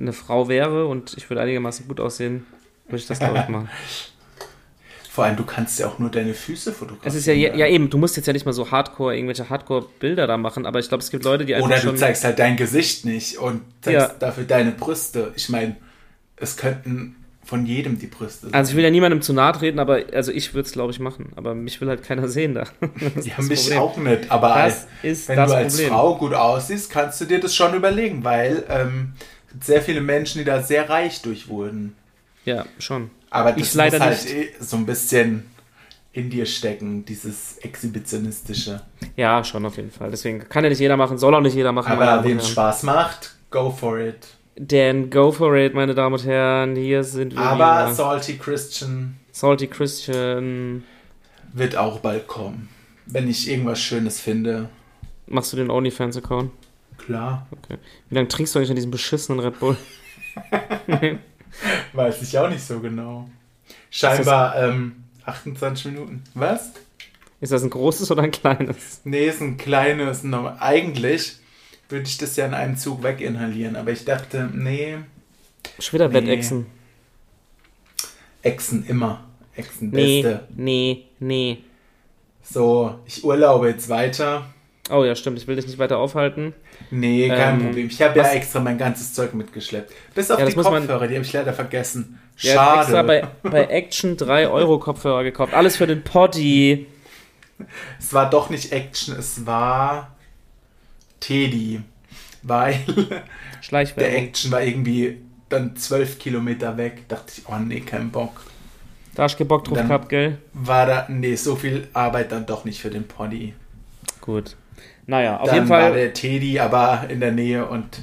eine 0.00 0.14
Frau 0.14 0.48
wäre 0.48 0.86
und 0.86 1.12
ich 1.18 1.28
würde 1.28 1.42
einigermaßen 1.42 1.86
gut 1.86 2.00
aussehen, 2.00 2.46
würde 2.86 2.96
ich 2.96 3.06
das, 3.06 3.18
glaube 3.18 3.40
ich, 3.40 3.48
machen. 3.50 3.68
Vor 5.14 5.22
allem, 5.22 5.36
du 5.36 5.44
kannst 5.44 5.78
ja 5.78 5.86
auch 5.86 6.00
nur 6.00 6.10
deine 6.10 6.34
Füße 6.34 6.72
fotografieren. 6.72 7.08
Es 7.08 7.14
ist 7.14 7.26
ja, 7.26 7.34
ja 7.34 7.68
eben, 7.68 7.88
du 7.88 7.98
musst 7.98 8.16
jetzt 8.16 8.26
ja 8.26 8.32
nicht 8.32 8.46
mal 8.46 8.52
so 8.52 8.72
hardcore, 8.72 9.14
irgendwelche 9.14 9.48
Hardcore-Bilder 9.48 10.26
da 10.26 10.36
machen, 10.36 10.66
aber 10.66 10.80
ich 10.80 10.88
glaube, 10.88 11.04
es 11.04 11.10
gibt 11.12 11.22
Leute, 11.22 11.44
die 11.44 11.54
einfach 11.54 11.68
Oder 11.68 11.78
du 11.78 11.94
zeigst 11.94 12.24
halt 12.24 12.40
dein 12.40 12.56
Gesicht 12.56 13.04
nicht 13.04 13.38
und 13.38 13.60
zeigst 13.80 14.08
Ja. 14.08 14.14
dafür 14.18 14.42
deine 14.42 14.72
Brüste. 14.72 15.30
Ich 15.36 15.48
meine, 15.50 15.76
es 16.34 16.56
könnten 16.56 17.14
von 17.44 17.64
jedem 17.64 17.96
die 18.00 18.08
Brüste 18.08 18.46
sein. 18.46 18.54
Also 18.54 18.70
ich 18.70 18.76
will 18.76 18.82
ja 18.82 18.90
niemandem 18.90 19.22
zu 19.22 19.32
nahe 19.32 19.52
treten, 19.52 19.78
aber 19.78 20.00
also 20.12 20.32
ich 20.32 20.52
würde 20.52 20.66
es, 20.66 20.72
glaube 20.72 20.90
ich, 20.90 20.98
machen. 20.98 21.32
Aber 21.36 21.54
mich 21.54 21.80
will 21.80 21.86
halt 21.86 22.02
keiner 22.02 22.26
sehen 22.26 22.54
da. 22.54 22.64
Ja, 23.22 23.40
mich 23.40 23.60
Problem. 23.60 23.78
auch 23.78 23.96
nicht, 23.98 24.32
aber 24.32 24.56
als, 24.56 24.88
ist 25.04 25.28
wenn 25.28 25.36
du 25.36 25.42
als 25.54 25.74
Problem. 25.74 25.90
Frau 25.90 26.18
gut 26.18 26.34
aussiehst, 26.34 26.90
kannst 26.90 27.20
du 27.20 27.24
dir 27.26 27.38
das 27.38 27.54
schon 27.54 27.72
überlegen, 27.74 28.24
weil 28.24 28.64
ähm, 28.68 29.12
sehr 29.62 29.80
viele 29.80 30.00
Menschen, 30.00 30.40
die 30.40 30.44
da 30.44 30.60
sehr 30.60 30.88
reich 30.90 31.22
durch 31.22 31.46
wurden. 31.46 31.94
Ja, 32.44 32.66
schon. 32.80 33.10
Aber 33.34 33.52
das 33.52 33.68
Ich 33.68 33.74
leider 33.74 33.98
muss 33.98 34.06
halt 34.06 34.24
nicht. 34.24 34.34
eh 34.34 34.48
so 34.60 34.76
ein 34.76 34.86
bisschen 34.86 35.46
in 36.12 36.30
dir 36.30 36.46
stecken, 36.46 37.04
dieses 37.04 37.58
Exhibitionistische. 37.58 38.80
Ja, 39.16 39.42
schon 39.42 39.66
auf 39.66 39.76
jeden 39.76 39.90
Fall. 39.90 40.10
Deswegen 40.12 40.48
kann 40.48 40.62
ja 40.62 40.70
nicht 40.70 40.78
jeder 40.78 40.96
machen, 40.96 41.18
soll 41.18 41.34
auch 41.34 41.40
nicht 41.40 41.56
jeder 41.56 41.72
machen. 41.72 41.90
Aber 41.90 42.22
wem 42.22 42.38
es. 42.38 42.48
Spaß 42.50 42.84
macht, 42.84 43.34
go 43.50 43.70
for 43.70 43.98
it. 43.98 44.28
Then 44.56 45.10
go 45.10 45.32
for 45.32 45.56
it, 45.56 45.74
meine 45.74 45.96
Damen 45.96 46.14
und 46.14 46.24
Herren. 46.24 46.76
Hier 46.76 47.02
sind 47.02 47.34
wir 47.34 47.40
Aber 47.42 47.86
wieder. 47.86 47.94
Salty 47.94 48.38
Christian 48.38 49.16
Salty 49.32 49.66
Christian. 49.66 50.84
wird 51.52 51.74
auch 51.76 51.98
bald 51.98 52.28
kommen. 52.28 52.68
Wenn 53.06 53.28
ich 53.28 53.50
irgendwas 53.50 53.80
Schönes 53.80 54.20
finde. 54.20 54.68
Machst 55.26 55.52
du 55.52 55.56
den 55.56 55.70
OnlyFans-Account? 55.70 56.52
Klar. 56.98 57.48
Wie 58.08 58.14
lange 58.14 58.28
trinkst 58.28 58.54
du 58.54 58.60
eigentlich 58.60 58.70
an 58.70 58.76
diesem 58.76 58.92
beschissenen 58.92 59.40
Red 59.40 59.58
Bull? 59.58 59.76
Weiß 61.92 62.22
ich 62.22 62.38
auch 62.38 62.48
nicht 62.48 62.64
so 62.64 62.80
genau. 62.80 63.28
Scheinbar 63.90 64.56
ähm, 64.56 65.04
28 65.24 65.86
Minuten. 65.86 66.22
Was? 66.34 66.72
Ist 67.40 67.52
das 67.52 67.62
ein 67.62 67.70
großes 67.70 68.10
oder 68.10 68.22
ein 68.22 68.30
kleines? 68.30 69.00
Nee, 69.04 69.26
ist 69.28 69.40
ein 69.40 69.56
kleines. 69.56 70.22
normal- 70.22 70.56
Eigentlich 70.60 71.36
würde 71.88 72.06
ich 72.06 72.16
das 72.18 72.36
ja 72.36 72.46
in 72.46 72.54
einem 72.54 72.76
Zug 72.76 73.02
weginhalieren, 73.02 73.76
aber 73.76 73.90
ich 73.92 74.04
dachte, 74.04 74.48
nee, 74.52 74.98
Nee. 75.78 76.14
Wettechsen. 76.14 76.66
Echsen 78.42 78.86
immer. 78.86 79.24
Echsen 79.56 79.90
Nee, 79.90 80.22
beste. 80.22 80.48
nee, 80.54 81.04
nee. 81.20 81.58
So, 82.42 82.98
ich 83.06 83.24
urlaube 83.24 83.68
jetzt 83.68 83.88
weiter. 83.88 84.46
Oh 84.90 85.02
ja, 85.04 85.14
stimmt. 85.14 85.38
Ich 85.38 85.46
will 85.46 85.56
dich 85.56 85.66
nicht 85.66 85.78
weiter 85.78 85.98
aufhalten. 85.98 86.52
Nee, 86.90 87.28
kein 87.28 87.54
Ähm, 87.60 87.66
Problem. 87.66 87.86
Ich 87.86 88.02
habe 88.02 88.18
ja 88.18 88.28
extra 88.32 88.60
mein 88.60 88.76
ganzes 88.76 89.14
Zeug 89.14 89.32
mitgeschleppt. 89.32 89.92
Bis 90.14 90.30
auf 90.30 90.38
Ja, 90.38 90.44
das 90.44 90.52
die 90.54 90.58
muss 90.58 90.66
man- 90.70 90.82
Kopfhörer, 90.82 91.06
die 91.08 91.14
habe 91.14 91.24
ich 91.24 91.32
leider 91.32 91.52
vergessen. 91.54 92.20
Der 92.42 92.60
hat 92.60 92.78
extra 92.80 92.96
Schade. 92.96 93.06
bei, 93.42 93.50
bei 93.50 93.64
Action 93.66 94.16
3 94.16 94.48
Euro 94.48 94.78
Kopfhörer 94.78 95.24
gekauft. 95.24 95.54
Alles 95.54 95.76
für 95.76 95.86
den 95.86 96.02
Poddy. 96.04 96.86
Es 97.98 98.12
war 98.12 98.28
doch 98.28 98.50
nicht 98.50 98.72
Action, 98.72 99.16
es 99.18 99.46
war 99.46 100.14
Teddy. 101.20 101.80
Weil 102.42 102.78
der. 103.96 104.16
Action 104.18 104.50
war 104.52 104.62
irgendwie 104.62 105.18
dann 105.48 105.76
zwölf 105.76 106.18
Kilometer 106.18 106.76
weg. 106.76 107.08
Dachte 107.08 107.32
ich, 107.38 107.44
oh 107.48 107.56
nee, 107.56 107.80
kein 107.80 108.10
Bock. 108.10 108.42
Da 109.14 109.22
hast 109.22 109.36
du 109.36 109.38
gebockt 109.38 109.68
drauf 109.70 109.78
gehabt, 109.78 110.08
gell? 110.10 110.38
War 110.52 110.86
da, 110.86 111.06
nee, 111.08 111.36
so 111.36 111.56
viel 111.56 111.88
Arbeit 111.94 112.32
dann 112.32 112.44
doch 112.44 112.64
nicht 112.64 112.80
für 112.82 112.90
den 112.90 113.06
Poddy. 113.08 113.54
Gut. 114.20 114.56
Naja, 115.06 115.38
auf 115.38 115.46
dann 115.48 115.54
jeden 115.56 115.68
war 115.68 115.80
Fall. 115.80 115.94
der 115.94 116.12
Teddy 116.14 116.58
aber 116.60 117.06
in 117.08 117.20
der 117.20 117.32
Nähe 117.32 117.66
und 117.66 118.00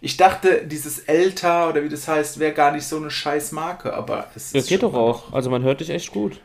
ich 0.00 0.16
dachte, 0.16 0.66
dieses 0.66 1.00
Elta 1.00 1.68
oder 1.68 1.82
wie 1.82 1.88
das 1.88 2.06
heißt, 2.06 2.38
wäre 2.38 2.52
gar 2.52 2.72
nicht 2.72 2.84
so 2.86 2.96
eine 2.96 3.10
scheiß 3.10 3.52
Marke, 3.52 3.94
aber 3.94 4.28
es 4.36 4.52
Das 4.52 4.66
geht 4.66 4.82
doch 4.82 4.94
auch. 4.94 5.32
Also 5.32 5.50
man 5.50 5.62
hört 5.62 5.80
dich 5.80 5.90
echt 5.90 6.12
gut. 6.12 6.40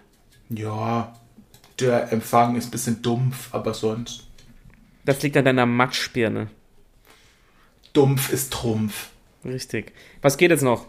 Ja, 0.49 1.13
der 1.79 2.11
Empfang 2.11 2.55
ist 2.55 2.67
ein 2.67 2.71
bisschen 2.71 3.01
dumpf, 3.01 3.53
aber 3.53 3.73
sonst. 3.73 4.27
Das 5.05 5.21
liegt 5.21 5.35
an 5.37 5.45
deiner 5.45 5.65
Matschbirne. 5.65 6.47
Dumpf 7.93 8.31
ist 8.31 8.53
Trumpf. 8.53 9.09
Richtig. 9.43 9.93
Was 10.21 10.37
geht 10.37 10.51
jetzt 10.51 10.63
noch? 10.63 10.85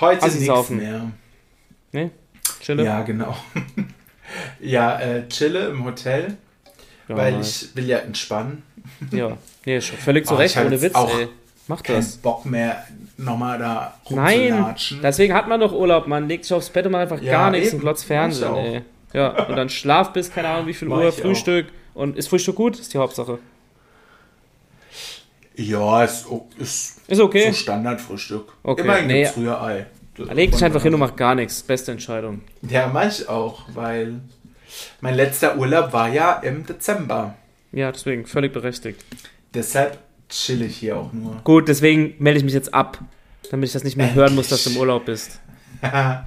Heute 0.00 0.22
Assi 0.22 0.36
nichts 0.38 0.46
saufen. 0.46 0.76
mehr. 0.78 1.10
Ne? 1.92 2.10
Chille? 2.60 2.84
Ja, 2.84 3.02
genau. 3.02 3.36
ja, 4.60 4.98
äh, 5.00 5.28
chille 5.28 5.68
im 5.68 5.84
Hotel, 5.84 6.36
Ja, 7.08 7.16
weil 7.16 7.32
nice. 7.32 7.62
ich 7.62 7.76
will 7.76 7.86
ja 7.88 7.98
entspannen. 7.98 8.62
Ja. 9.10 9.36
Nee, 9.64 9.80
schon 9.80 9.98
völlig 9.98 10.26
zu 10.28 10.34
Recht, 10.34 10.56
ohne 10.56 10.80
Witz, 10.80 10.94
auch 10.94 11.10
ey. 11.18 11.28
Mach 11.66 11.82
Kein 11.82 11.96
das. 11.96 12.16
Bock 12.16 12.46
mehr, 12.46 12.86
nochmal 13.18 13.58
da 13.58 13.94
Nein, 14.08 14.74
deswegen 15.02 15.34
hat 15.34 15.48
man 15.48 15.60
doch 15.60 15.72
Urlaub, 15.72 16.06
man 16.06 16.26
legt 16.26 16.44
sich 16.44 16.54
aufs 16.54 16.70
Bett 16.70 16.86
und 16.86 16.92
macht 16.92 17.02
einfach 17.02 17.20
Ja, 17.20 17.32
gar 17.32 17.50
nichts 17.50 17.68
eben. 17.68 17.76
und 17.76 17.82
glotzt 17.82 18.04
Fernsehen, 18.06 18.54
ey. 18.54 18.82
Ja, 19.12 19.46
und 19.46 19.56
dann 19.56 19.68
schlaf 19.68 20.12
bis, 20.12 20.30
keine 20.30 20.48
Ahnung, 20.48 20.66
wie 20.66 20.74
viel 20.74 20.88
Mach 20.88 20.96
Uhr, 20.98 21.08
ich 21.08 21.14
auch. 21.16 21.20
Frühstück. 21.20 21.66
Und 21.94 22.16
ist 22.16 22.28
Frühstück 22.28 22.54
gut? 22.56 22.78
Ist 22.78 22.94
die 22.94 22.98
Hauptsache. 22.98 23.38
Ja, 25.56 26.04
ist, 26.04 26.26
ist 26.58 27.00
Ist 27.08 27.20
okay. 27.20 27.48
so 27.48 27.52
Standardfrühstück. 27.54 28.52
Okay, 28.62 28.82
Immerhin 28.82 29.06
nee. 29.08 29.22
gibt's 29.24 29.36
Rührei. 29.36 29.86
Leg 30.16 30.52
dich 30.52 30.64
einfach 30.64 30.82
hin 30.82 30.94
und 30.94 31.00
mach 31.00 31.16
gar 31.16 31.34
nichts. 31.34 31.62
Beste 31.62 31.92
Entscheidung. 31.92 32.42
Ja, 32.62 32.88
mach 32.92 33.06
ich 33.08 33.28
auch, 33.28 33.62
weil 33.74 34.20
mein 35.00 35.14
letzter 35.14 35.56
Urlaub 35.56 35.92
war 35.92 36.08
ja 36.08 36.32
im 36.34 36.66
Dezember. 36.66 37.34
Ja, 37.72 37.92
deswegen 37.92 38.26
völlig 38.26 38.52
berechtigt. 38.52 39.04
Deshalb 39.54 39.98
chill 40.28 40.62
ich 40.62 40.76
hier 40.76 40.96
auch 40.96 41.12
nur. 41.12 41.40
Gut, 41.44 41.68
deswegen 41.68 42.14
melde 42.18 42.38
ich 42.38 42.44
mich 42.44 42.54
jetzt 42.54 42.72
ab, 42.72 42.98
damit 43.50 43.68
ich 43.68 43.72
das 43.72 43.84
nicht 43.84 43.96
mehr 43.96 44.14
hören 44.14 44.34
muss, 44.34 44.48
dass 44.48 44.64
du 44.64 44.70
im 44.70 44.76
Urlaub 44.76 45.04
bist. 45.06 45.40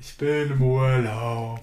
ich 0.00 0.16
bin 0.16 0.52
im 0.52 0.62
Urlaub. 0.62 1.60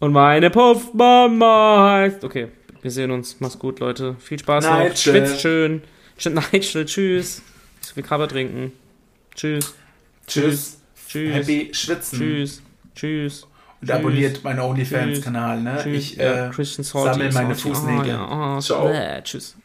Und 0.00 0.12
meine 0.12 0.50
Puffmama 0.50 1.90
heißt. 1.92 2.24
Okay, 2.24 2.48
wir 2.82 2.90
sehen 2.90 3.10
uns. 3.10 3.36
Mach's 3.40 3.58
gut, 3.58 3.80
Leute. 3.80 4.16
Viel 4.20 4.38
Spaß 4.38 4.64
Nigel. 4.64 4.88
noch. 4.88 4.96
Schwitzt 4.96 5.40
schön. 5.40 5.82
Nigel, 6.24 6.86
tschüss. 6.86 7.42
So 7.80 7.94
viel 7.94 8.02
Cover 8.02 8.28
trinken. 8.28 8.72
Tschüss. 9.34 9.74
Tschüss. 10.26 10.80
Tschüss. 11.08 11.34
Happy 11.34 11.70
Schwitzen. 11.72 12.18
Tschüss. 12.18 12.62
Tschüss. 12.94 13.47
Und 13.80 13.90
abonniert 13.90 14.42
meinen 14.42 14.60
OnlyFans-Kanal, 14.60 15.60
ne? 15.60 15.78
Tschüss. 15.82 16.12
Ich 16.12 16.16
ja, 16.16 16.48
äh, 16.48 16.50
Christian 16.50 16.84
Salty, 16.84 17.10
sammle 17.10 17.32
meine. 17.32 17.54
Fußnägel. 17.54 18.00
Ah, 18.00 18.06
ja. 18.06 18.28
ah, 18.28 18.60
Ciao. 18.60 18.88
bäh, 18.88 19.22
tschüss. 19.22 19.56